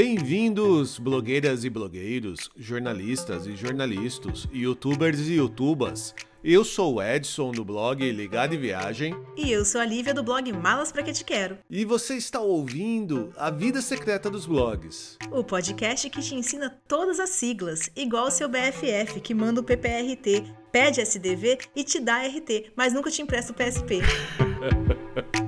Bem-vindos, 0.00 0.96
blogueiras 0.96 1.64
e 1.64 1.68
blogueiros, 1.68 2.48
jornalistas 2.56 3.48
e 3.48 3.56
jornalistas, 3.56 4.46
youtubers 4.52 5.18
e 5.26 5.32
youtubas. 5.32 6.14
Eu 6.44 6.64
sou 6.64 6.94
o 6.94 7.02
Edson 7.02 7.50
do 7.50 7.64
blog 7.64 8.08
Ligado 8.12 8.54
em 8.54 8.60
Viagem. 8.60 9.12
E 9.36 9.50
eu 9.50 9.64
sou 9.64 9.80
a 9.80 9.84
Lívia 9.84 10.14
do 10.14 10.22
blog 10.22 10.52
Malas 10.52 10.92
Pra 10.92 11.02
Que 11.02 11.12
Te 11.12 11.24
Quero. 11.24 11.58
E 11.68 11.84
você 11.84 12.14
está 12.14 12.38
ouvindo 12.38 13.32
A 13.36 13.50
Vida 13.50 13.82
Secreta 13.82 14.30
dos 14.30 14.46
Blogs. 14.46 15.18
O 15.32 15.42
podcast 15.42 16.08
que 16.08 16.20
te 16.20 16.32
ensina 16.32 16.78
todas 16.86 17.18
as 17.18 17.30
siglas, 17.30 17.90
igual 17.96 18.28
o 18.28 18.30
seu 18.30 18.48
BFF, 18.48 19.20
que 19.20 19.34
manda 19.34 19.60
o 19.60 19.64
PPRT, 19.64 20.44
pede 20.70 21.00
SDV 21.00 21.58
e 21.74 21.82
te 21.82 21.98
dá 21.98 22.22
RT, 22.22 22.70
mas 22.76 22.92
nunca 22.92 23.10
te 23.10 23.20
empresta 23.20 23.50
o 23.50 23.54
PSP. 23.56 23.98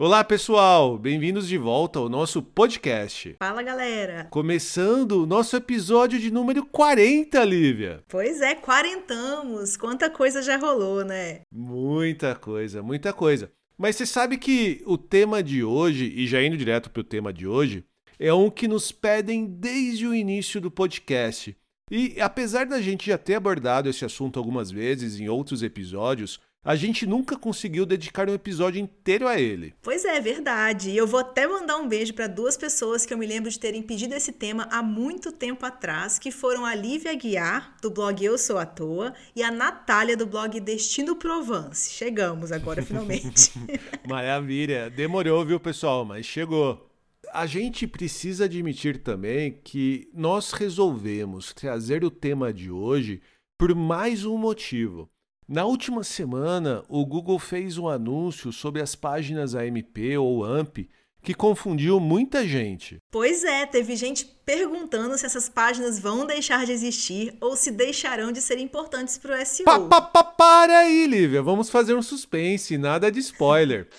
Olá, 0.00 0.22
pessoal! 0.22 0.96
Bem-vindos 0.96 1.48
de 1.48 1.58
volta 1.58 1.98
ao 1.98 2.08
nosso 2.08 2.40
podcast. 2.40 3.34
Fala, 3.36 3.64
galera! 3.64 4.28
Começando 4.30 5.24
o 5.24 5.26
nosso 5.26 5.56
episódio 5.56 6.20
de 6.20 6.30
número 6.30 6.64
40, 6.64 7.44
Lívia. 7.44 8.04
Pois 8.06 8.40
é, 8.40 8.54
quarentamos! 8.54 9.76
Quanta 9.76 10.08
coisa 10.08 10.40
já 10.40 10.56
rolou, 10.56 11.04
né? 11.04 11.40
Muita 11.52 12.36
coisa, 12.36 12.80
muita 12.80 13.12
coisa. 13.12 13.50
Mas 13.76 13.96
você 13.96 14.06
sabe 14.06 14.38
que 14.38 14.84
o 14.86 14.96
tema 14.96 15.42
de 15.42 15.64
hoje, 15.64 16.04
e 16.14 16.28
já 16.28 16.40
indo 16.40 16.56
direto 16.56 16.90
para 16.90 17.00
o 17.00 17.04
tema 17.04 17.32
de 17.32 17.48
hoje, 17.48 17.84
é 18.20 18.32
um 18.32 18.48
que 18.48 18.68
nos 18.68 18.92
pedem 18.92 19.46
desde 19.46 20.06
o 20.06 20.14
início 20.14 20.60
do 20.60 20.70
podcast. 20.70 21.56
E 21.90 22.20
apesar 22.20 22.66
da 22.66 22.80
gente 22.80 23.08
já 23.08 23.18
ter 23.18 23.34
abordado 23.34 23.88
esse 23.88 24.04
assunto 24.04 24.38
algumas 24.38 24.70
vezes 24.70 25.18
em 25.18 25.28
outros 25.28 25.60
episódios, 25.60 26.38
a 26.64 26.74
gente 26.74 27.06
nunca 27.06 27.36
conseguiu 27.36 27.86
dedicar 27.86 28.28
um 28.28 28.34
episódio 28.34 28.80
inteiro 28.80 29.26
a 29.26 29.40
ele. 29.40 29.74
Pois 29.80 30.04
é, 30.04 30.20
verdade. 30.20 30.90
E 30.90 30.96
eu 30.96 31.06
vou 31.06 31.20
até 31.20 31.46
mandar 31.46 31.78
um 31.78 31.88
beijo 31.88 32.12
para 32.12 32.26
duas 32.26 32.56
pessoas 32.56 33.06
que 33.06 33.14
eu 33.14 33.18
me 33.18 33.26
lembro 33.26 33.50
de 33.50 33.58
terem 33.58 33.82
pedido 33.82 34.14
esse 34.14 34.32
tema 34.32 34.68
há 34.70 34.82
muito 34.82 35.30
tempo 35.32 35.64
atrás, 35.64 36.18
que 36.18 36.30
foram 36.30 36.66
a 36.66 36.74
Lívia 36.74 37.14
Guiar, 37.14 37.76
do 37.80 37.90
blog 37.90 38.22
Eu 38.22 38.36
Sou 38.36 38.58
à 38.58 38.66
Toa, 38.66 39.14
e 39.34 39.42
a 39.42 39.50
Natália, 39.50 40.16
do 40.16 40.26
blog 40.26 40.58
Destino 40.60 41.16
Provence. 41.16 41.92
Chegamos 41.92 42.52
agora, 42.52 42.82
finalmente. 42.82 43.52
Maravilha. 44.06 44.90
Demorou, 44.90 45.44
viu, 45.44 45.60
pessoal? 45.60 46.04
Mas 46.04 46.26
chegou. 46.26 46.86
A 47.32 47.46
gente 47.46 47.86
precisa 47.86 48.46
admitir 48.46 49.02
também 49.02 49.60
que 49.62 50.10
nós 50.14 50.52
resolvemos 50.52 51.52
trazer 51.52 52.02
o 52.02 52.10
tema 52.10 52.52
de 52.52 52.70
hoje 52.70 53.20
por 53.58 53.74
mais 53.74 54.24
um 54.24 54.38
motivo. 54.38 55.10
Na 55.48 55.64
última 55.64 56.04
semana, 56.04 56.84
o 56.90 57.06
Google 57.06 57.38
fez 57.38 57.78
um 57.78 57.88
anúncio 57.88 58.52
sobre 58.52 58.82
as 58.82 58.94
páginas 58.94 59.54
AMP 59.54 60.18
ou 60.20 60.44
AMP 60.44 60.90
que 61.22 61.32
confundiu 61.32 61.98
muita 61.98 62.46
gente. 62.46 62.98
Pois 63.10 63.42
é, 63.44 63.64
teve 63.64 63.96
gente 63.96 64.26
perguntando 64.44 65.16
se 65.16 65.24
essas 65.24 65.48
páginas 65.48 65.98
vão 65.98 66.26
deixar 66.26 66.66
de 66.66 66.72
existir 66.72 67.34
ou 67.40 67.56
se 67.56 67.70
deixarão 67.70 68.30
de 68.30 68.42
ser 68.42 68.58
importantes 68.58 69.16
para 69.16 69.40
o 69.40 69.46
SEO. 69.46 69.64
Pa, 69.64 69.80
pa, 69.80 70.02
pa, 70.02 70.22
para 70.22 70.80
aí, 70.80 71.06
Lívia, 71.06 71.40
vamos 71.40 71.70
fazer 71.70 71.94
um 71.94 72.02
suspense, 72.02 72.76
nada 72.76 73.10
de 73.10 73.20
spoiler. 73.20 73.88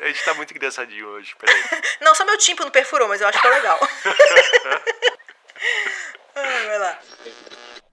A 0.00 0.06
gente 0.06 0.24
tá 0.24 0.32
muito 0.32 0.54
engraçadinho 0.54 1.06
hoje, 1.08 1.34
peraí. 1.38 1.62
Não, 2.00 2.14
só 2.14 2.24
meu 2.24 2.38
tímpano 2.38 2.70
perfurou, 2.70 3.06
mas 3.06 3.20
eu 3.20 3.28
acho 3.28 3.38
que 3.38 3.46
é 3.46 3.50
legal. 3.50 3.78
vai 6.34 6.78
lá. 6.78 6.98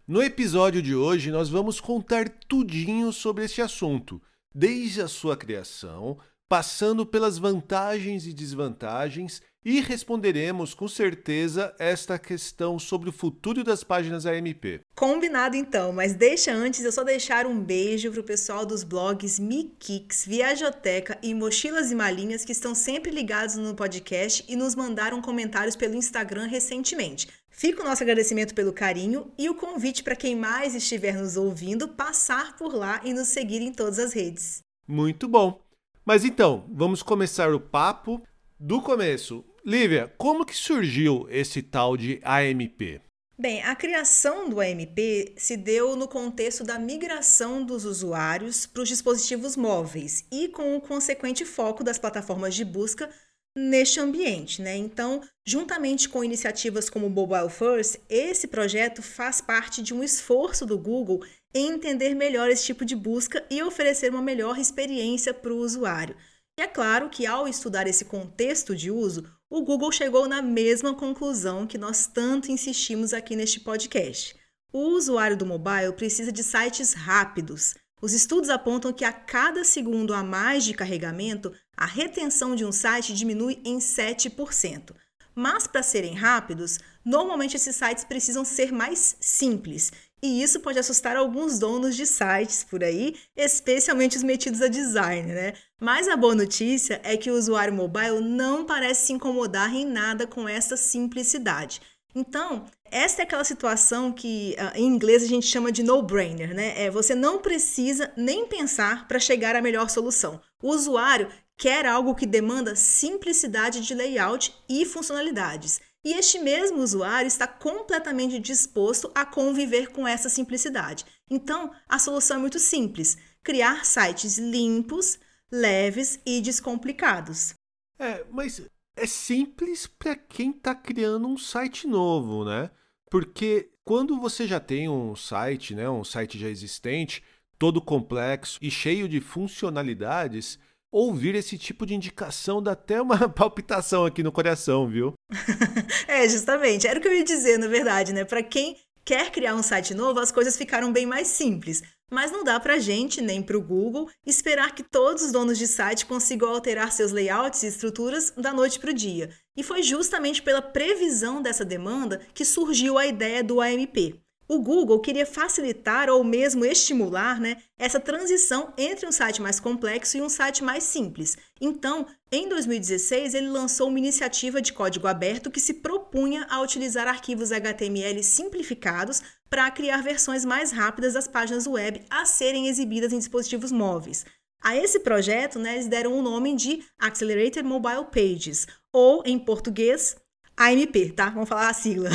No 0.07 0.21
episódio 0.21 0.81
de 0.81 0.95
hoje, 0.95 1.31
nós 1.31 1.49
vamos 1.49 1.79
contar 1.79 2.27
tudinho 2.27 3.13
sobre 3.13 3.45
este 3.45 3.61
assunto, 3.61 4.21
desde 4.53 5.01
a 5.01 5.07
sua 5.07 5.37
criação, 5.37 6.19
passando 6.49 7.05
pelas 7.05 7.37
vantagens 7.37 8.25
e 8.25 8.33
desvantagens 8.33 9.41
e 9.63 9.79
responderemos 9.79 10.73
com 10.73 10.87
certeza 10.87 11.73
esta 11.77 12.17
questão 12.17 12.79
sobre 12.79 13.09
o 13.09 13.13
futuro 13.13 13.63
das 13.63 13.83
páginas 13.83 14.25
AMP. 14.25 14.81
Combinado 14.95 15.55
então, 15.55 15.93
mas 15.93 16.13
deixa 16.13 16.51
antes 16.51 16.83
eu 16.83 16.91
só 16.91 17.03
deixar 17.03 17.45
um 17.45 17.63
beijo 17.63 18.11
pro 18.11 18.23
pessoal 18.23 18.65
dos 18.65 18.83
blogs 18.83 19.39
Mikix, 19.39 20.25
Viajoteca 20.25 21.17
e 21.21 21.33
Mochilas 21.33 21.91
e 21.91 21.95
Malinhas 21.95 22.43
que 22.43 22.51
estão 22.51 22.73
sempre 22.73 23.11
ligados 23.11 23.55
no 23.55 23.75
podcast 23.75 24.43
e 24.47 24.55
nos 24.55 24.75
mandaram 24.75 25.21
comentários 25.21 25.75
pelo 25.75 25.95
Instagram 25.95 26.47
recentemente. 26.47 27.27
Fica 27.61 27.83
o 27.83 27.85
nosso 27.85 28.01
agradecimento 28.01 28.55
pelo 28.55 28.73
carinho 28.73 29.31
e 29.37 29.47
o 29.47 29.53
convite 29.53 30.03
para 30.03 30.15
quem 30.15 30.35
mais 30.35 30.73
estiver 30.73 31.13
nos 31.13 31.37
ouvindo 31.37 31.89
passar 31.89 32.57
por 32.57 32.73
lá 32.73 32.99
e 33.03 33.13
nos 33.13 33.27
seguir 33.27 33.61
em 33.61 33.71
todas 33.71 33.99
as 33.99 34.13
redes. 34.13 34.63
Muito 34.87 35.27
bom. 35.27 35.61
Mas 36.03 36.25
então, 36.25 36.67
vamos 36.71 37.03
começar 37.03 37.53
o 37.53 37.59
papo 37.59 38.19
do 38.59 38.81
começo. 38.81 39.45
Lívia, 39.63 40.11
como 40.17 40.43
que 40.43 40.55
surgiu 40.55 41.27
esse 41.29 41.61
tal 41.61 41.95
de 41.95 42.19
AMP? 42.23 42.99
Bem, 43.37 43.61
a 43.61 43.75
criação 43.75 44.49
do 44.49 44.59
AMP 44.59 45.35
se 45.37 45.55
deu 45.55 45.95
no 45.95 46.07
contexto 46.07 46.63
da 46.63 46.79
migração 46.79 47.63
dos 47.63 47.85
usuários 47.85 48.65
para 48.65 48.81
os 48.81 48.89
dispositivos 48.89 49.55
móveis 49.55 50.25
e 50.31 50.47
com 50.47 50.75
o 50.75 50.81
consequente 50.81 51.45
foco 51.45 51.83
das 51.83 51.99
plataformas 51.99 52.55
de 52.55 52.65
busca 52.65 53.07
neste 53.55 53.99
ambiente, 53.99 54.61
né? 54.61 54.75
Então, 54.75 55.21
juntamente 55.45 56.07
com 56.07 56.23
iniciativas 56.23 56.89
como 56.89 57.07
o 57.07 57.09
Mobile 57.09 57.49
First, 57.49 57.97
esse 58.09 58.47
projeto 58.47 59.01
faz 59.01 59.41
parte 59.41 59.81
de 59.81 59.93
um 59.93 60.03
esforço 60.03 60.65
do 60.65 60.77
Google 60.77 61.23
em 61.53 61.71
entender 61.71 62.15
melhor 62.15 62.49
esse 62.49 62.65
tipo 62.65 62.85
de 62.85 62.95
busca 62.95 63.45
e 63.49 63.61
oferecer 63.61 64.11
uma 64.11 64.21
melhor 64.21 64.57
experiência 64.57 65.33
para 65.33 65.53
o 65.53 65.57
usuário. 65.57 66.15
E 66.57 66.61
é 66.61 66.67
claro 66.67 67.09
que 67.09 67.25
ao 67.25 67.47
estudar 67.47 67.87
esse 67.87 68.05
contexto 68.05 68.75
de 68.75 68.91
uso, 68.91 69.25
o 69.49 69.61
Google 69.61 69.91
chegou 69.91 70.27
na 70.27 70.41
mesma 70.41 70.93
conclusão 70.93 71.67
que 71.67 71.77
nós 71.77 72.07
tanto 72.07 72.51
insistimos 72.51 73.13
aqui 73.13 73.35
neste 73.35 73.59
podcast. 73.59 74.35
O 74.71 74.95
usuário 74.95 75.35
do 75.35 75.45
mobile 75.45 75.91
precisa 75.93 76.31
de 76.31 76.43
sites 76.43 76.93
rápidos, 76.93 77.73
os 78.01 78.13
estudos 78.13 78.49
apontam 78.49 78.91
que 78.91 79.05
a 79.05 79.13
cada 79.13 79.63
segundo 79.63 80.13
a 80.13 80.23
mais 80.23 80.63
de 80.63 80.73
carregamento, 80.73 81.53
a 81.77 81.85
retenção 81.85 82.55
de 82.55 82.65
um 82.65 82.71
site 82.71 83.13
diminui 83.13 83.61
em 83.63 83.77
7%. 83.77 84.95
Mas 85.35 85.67
para 85.67 85.83
serem 85.83 86.13
rápidos, 86.13 86.79
normalmente 87.05 87.55
esses 87.55 87.75
sites 87.75 88.03
precisam 88.03 88.43
ser 88.43 88.71
mais 88.71 89.15
simples. 89.21 89.91
E 90.21 90.43
isso 90.43 90.59
pode 90.59 90.77
assustar 90.77 91.15
alguns 91.15 91.57
donos 91.57 91.95
de 91.95 92.05
sites 92.05 92.63
por 92.63 92.83
aí, 92.83 93.15
especialmente 93.35 94.17
os 94.17 94.23
metidos 94.23 94.61
a 94.61 94.67
design, 94.67 95.33
né? 95.33 95.53
Mas 95.79 96.07
a 96.07 96.15
boa 96.15 96.35
notícia 96.35 96.99
é 97.03 97.17
que 97.17 97.31
o 97.31 97.35
usuário 97.35 97.73
mobile 97.73 98.21
não 98.21 98.65
parece 98.65 99.07
se 99.07 99.13
incomodar 99.13 99.73
em 99.73 99.85
nada 99.85 100.27
com 100.27 100.47
essa 100.47 100.77
simplicidade. 100.77 101.81
Então, 102.13 102.65
essa 102.91 103.21
é 103.21 103.23
aquela 103.23 103.43
situação 103.43 104.11
que 104.11 104.55
uh, 104.59 104.77
em 104.77 104.85
inglês 104.85 105.23
a 105.23 105.27
gente 105.27 105.47
chama 105.47 105.71
de 105.71 105.81
no-brainer, 105.81 106.53
né? 106.53 106.79
É, 106.79 106.91
você 106.91 107.15
não 107.15 107.39
precisa 107.39 108.11
nem 108.17 108.45
pensar 108.45 109.07
para 109.07 109.19
chegar 109.19 109.55
à 109.55 109.61
melhor 109.61 109.89
solução. 109.89 110.41
O 110.61 110.69
usuário 110.69 111.29
quer 111.57 111.85
algo 111.85 112.13
que 112.13 112.25
demanda 112.25 112.75
simplicidade 112.75 113.81
de 113.81 113.93
layout 113.93 114.53
e 114.67 114.85
funcionalidades. 114.85 115.79
E 116.03 116.13
este 116.13 116.39
mesmo 116.39 116.79
usuário 116.79 117.27
está 117.27 117.47
completamente 117.47 118.39
disposto 118.39 119.11
a 119.13 119.23
conviver 119.23 119.91
com 119.91 120.07
essa 120.07 120.29
simplicidade. 120.29 121.05
Então, 121.29 121.71
a 121.87 121.97
solução 121.97 122.37
é 122.37 122.39
muito 122.39 122.59
simples: 122.59 123.17
criar 123.43 123.85
sites 123.85 124.37
limpos, 124.37 125.19
leves 125.51 126.19
e 126.25 126.41
descomplicados. 126.41 127.53
É, 127.99 128.25
mas 128.31 128.61
é 128.95 129.05
simples 129.05 129.87
para 129.87 130.15
quem 130.15 130.49
está 130.49 130.73
criando 130.73 131.27
um 131.27 131.37
site 131.37 131.87
novo, 131.87 132.43
né? 132.43 132.71
Porque 133.11 133.69
quando 133.83 134.17
você 134.17 134.47
já 134.47 134.57
tem 134.57 134.87
um 134.87 135.17
site, 135.17 135.75
né, 135.75 135.89
um 135.89 136.01
site 136.01 136.39
já 136.39 136.47
existente, 136.47 137.21
todo 137.59 137.81
complexo 137.81 138.57
e 138.61 138.71
cheio 138.71 139.09
de 139.09 139.19
funcionalidades, 139.19 140.57
ouvir 140.89 141.35
esse 141.35 141.57
tipo 141.57 141.85
de 141.85 141.93
indicação 141.93 142.63
dá 142.63 142.71
até 142.71 143.01
uma 143.01 143.27
palpitação 143.27 144.05
aqui 144.05 144.23
no 144.23 144.31
coração, 144.31 144.87
viu? 144.87 145.13
é, 146.07 146.27
justamente. 146.29 146.87
Era 146.87 146.99
o 146.99 147.01
que 147.01 147.07
eu 147.09 147.13
ia 147.13 147.25
dizer, 147.25 147.59
na 147.59 147.67
verdade, 147.67 148.13
né? 148.13 148.23
Para 148.23 148.41
quem 148.41 148.77
quer 149.03 149.29
criar 149.29 149.55
um 149.55 149.63
site 149.63 149.93
novo, 149.93 150.21
as 150.21 150.31
coisas 150.31 150.55
ficaram 150.55 150.93
bem 150.93 151.05
mais 151.05 151.27
simples. 151.27 151.83
Mas 152.11 152.29
não 152.29 152.43
dá 152.43 152.59
para 152.59 152.73
a 152.73 152.79
gente, 152.79 153.21
nem 153.21 153.41
para 153.41 153.57
o 153.57 153.61
Google, 153.61 154.09
esperar 154.25 154.75
que 154.75 154.83
todos 154.83 155.23
os 155.23 155.31
donos 155.31 155.57
de 155.57 155.65
site 155.65 156.05
consigam 156.05 156.49
alterar 156.49 156.91
seus 156.91 157.13
layouts 157.13 157.63
e 157.63 157.67
estruturas 157.67 158.31
da 158.31 158.51
noite 158.51 158.79
para 158.79 158.91
o 158.91 158.93
dia. 158.93 159.29
E 159.55 159.63
foi 159.63 159.81
justamente 159.81 160.41
pela 160.41 160.61
previsão 160.61 161.41
dessa 161.41 161.63
demanda 161.63 162.19
que 162.33 162.43
surgiu 162.43 162.97
a 162.97 163.07
ideia 163.07 163.41
do 163.41 163.61
AMP. 163.61 164.21
O 164.53 164.59
Google 164.59 164.99
queria 164.99 165.25
facilitar 165.25 166.09
ou 166.09 166.25
mesmo 166.25 166.65
estimular 166.65 167.39
né, 167.39 167.55
essa 167.79 168.01
transição 168.01 168.73
entre 168.77 169.07
um 169.07 169.11
site 169.11 169.41
mais 169.41 169.61
complexo 169.61 170.17
e 170.17 170.21
um 170.21 170.27
site 170.27 170.61
mais 170.61 170.83
simples. 170.83 171.37
Então, 171.61 172.05
em 172.29 172.49
2016, 172.49 173.33
ele 173.33 173.47
lançou 173.47 173.87
uma 173.87 173.97
iniciativa 173.97 174.61
de 174.61 174.73
código 174.73 175.07
aberto 175.07 175.49
que 175.49 175.61
se 175.61 175.75
propunha 175.75 176.45
a 176.49 176.59
utilizar 176.59 177.07
arquivos 177.07 177.53
HTML 177.53 178.21
simplificados 178.21 179.21
para 179.49 179.71
criar 179.71 180.03
versões 180.03 180.43
mais 180.43 180.73
rápidas 180.73 181.13
das 181.13 181.29
páginas 181.29 181.65
web 181.65 182.01
a 182.09 182.25
serem 182.25 182.67
exibidas 182.67 183.13
em 183.13 183.19
dispositivos 183.19 183.71
móveis. 183.71 184.25
A 184.61 184.75
esse 184.75 184.99
projeto, 184.99 185.59
né, 185.59 185.75
eles 185.75 185.87
deram 185.87 186.19
o 186.19 186.21
nome 186.21 186.57
de 186.57 186.83
Accelerated 186.99 187.63
Mobile 187.63 188.07
Pages, 188.11 188.67
ou 188.91 189.23
em 189.25 189.39
português, 189.39 190.17
AMP, 190.57 191.11
tá? 191.15 191.29
Vamos 191.29 191.49
falar 191.49 191.69
a 191.69 191.73
sigla. 191.73 192.09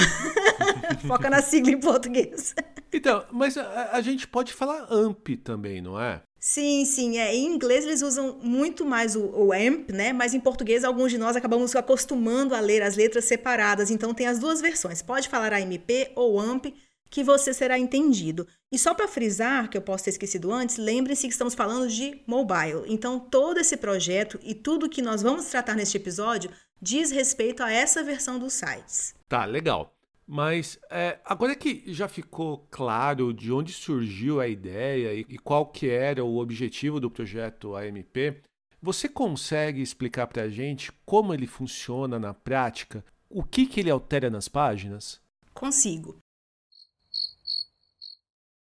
Foca 1.06 1.28
na 1.28 1.42
sigla 1.42 1.72
em 1.72 1.80
português. 1.80 2.54
Então, 2.92 3.24
mas 3.32 3.56
a, 3.56 3.90
a, 3.92 4.00
gente 4.00 4.26
pode 4.26 4.52
falar 4.52 4.86
AMP 4.90 5.36
também, 5.42 5.80
não 5.80 6.00
é? 6.00 6.22
Sim, 6.38 6.84
sim. 6.84 7.18
É. 7.18 7.34
Em 7.34 7.46
inglês 7.46 7.84
eles 7.84 8.02
usam 8.02 8.38
muito 8.42 8.84
mais 8.84 9.16
o, 9.16 9.24
o 9.24 9.52
AMP, 9.52 9.90
né? 9.92 10.12
Mas 10.12 10.32
em 10.32 10.40
português 10.40 10.84
alguns 10.84 11.10
de 11.10 11.18
nós 11.18 11.36
acabamos 11.36 11.74
acostumando 11.74 12.54
a 12.54 12.60
ler 12.60 12.82
as 12.82 12.96
letras 12.96 13.24
separadas. 13.24 13.90
Então 13.90 14.14
tem 14.14 14.26
as 14.26 14.38
duas 14.38 14.60
versões. 14.60 15.02
Pode 15.02 15.28
falar 15.28 15.52
AMP 15.52 16.12
ou 16.14 16.38
AMP, 16.38 16.72
que 17.10 17.24
você 17.24 17.52
será 17.52 17.78
entendido. 17.78 18.46
E 18.72 18.78
só 18.78 18.94
para 18.94 19.08
frisar, 19.08 19.68
que 19.70 19.76
eu 19.76 19.82
posso 19.82 20.04
ter 20.04 20.10
esquecido 20.10 20.52
antes, 20.52 20.76
lembre-se 20.76 21.26
que 21.26 21.32
estamos 21.32 21.54
falando 21.54 21.88
de 21.88 22.20
mobile. 22.26 22.82
Então 22.86 23.18
todo 23.18 23.58
esse 23.58 23.76
projeto 23.76 24.38
e 24.42 24.54
tudo 24.54 24.88
que 24.88 25.02
nós 25.02 25.22
vamos 25.22 25.46
tratar 25.46 25.74
neste 25.74 25.96
episódio 25.96 26.50
diz 26.86 27.10
respeito 27.10 27.64
a 27.64 27.72
essa 27.72 28.04
versão 28.04 28.38
dos 28.38 28.52
sites. 28.52 29.12
Tá, 29.28 29.44
legal. 29.44 29.92
Mas 30.24 30.78
é, 30.88 31.18
agora 31.24 31.56
que 31.56 31.82
já 31.92 32.06
ficou 32.06 32.66
claro 32.70 33.32
de 33.34 33.52
onde 33.52 33.72
surgiu 33.72 34.40
a 34.40 34.46
ideia 34.46 35.12
e, 35.12 35.26
e 35.28 35.38
qual 35.38 35.66
que 35.66 35.88
era 35.88 36.24
o 36.24 36.38
objetivo 36.38 37.00
do 37.00 37.10
projeto 37.10 37.74
AMP, 37.74 38.40
você 38.80 39.08
consegue 39.08 39.82
explicar 39.82 40.28
para 40.28 40.42
a 40.42 40.48
gente 40.48 40.92
como 41.04 41.34
ele 41.34 41.46
funciona 41.46 42.20
na 42.20 42.32
prática? 42.32 43.04
O 43.28 43.42
que, 43.42 43.66
que 43.66 43.80
ele 43.80 43.90
altera 43.90 44.30
nas 44.30 44.48
páginas? 44.48 45.20
Consigo. 45.52 46.16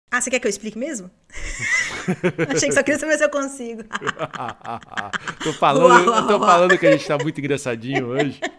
Ah, 0.10 0.22
você 0.22 0.30
quer 0.30 0.40
que 0.40 0.48
eu 0.48 0.50
explique 0.50 0.78
mesmo? 0.78 1.12
Achei 2.50 2.70
que 2.70 2.76
só 2.76 2.82
queria 2.82 3.00
saber 3.00 3.18
se 3.18 3.26
eu 3.26 3.30
consigo. 3.30 3.84
tô 5.44 5.52
falando, 5.54 6.10
uau, 6.10 6.28
tô 6.28 6.40
falando 6.40 6.78
que 6.78 6.88
a 6.88 6.92
gente 6.94 7.06
tá 7.06 7.18
muito 7.18 7.40
engraçadinho 7.40 8.08
hoje. 8.08 8.40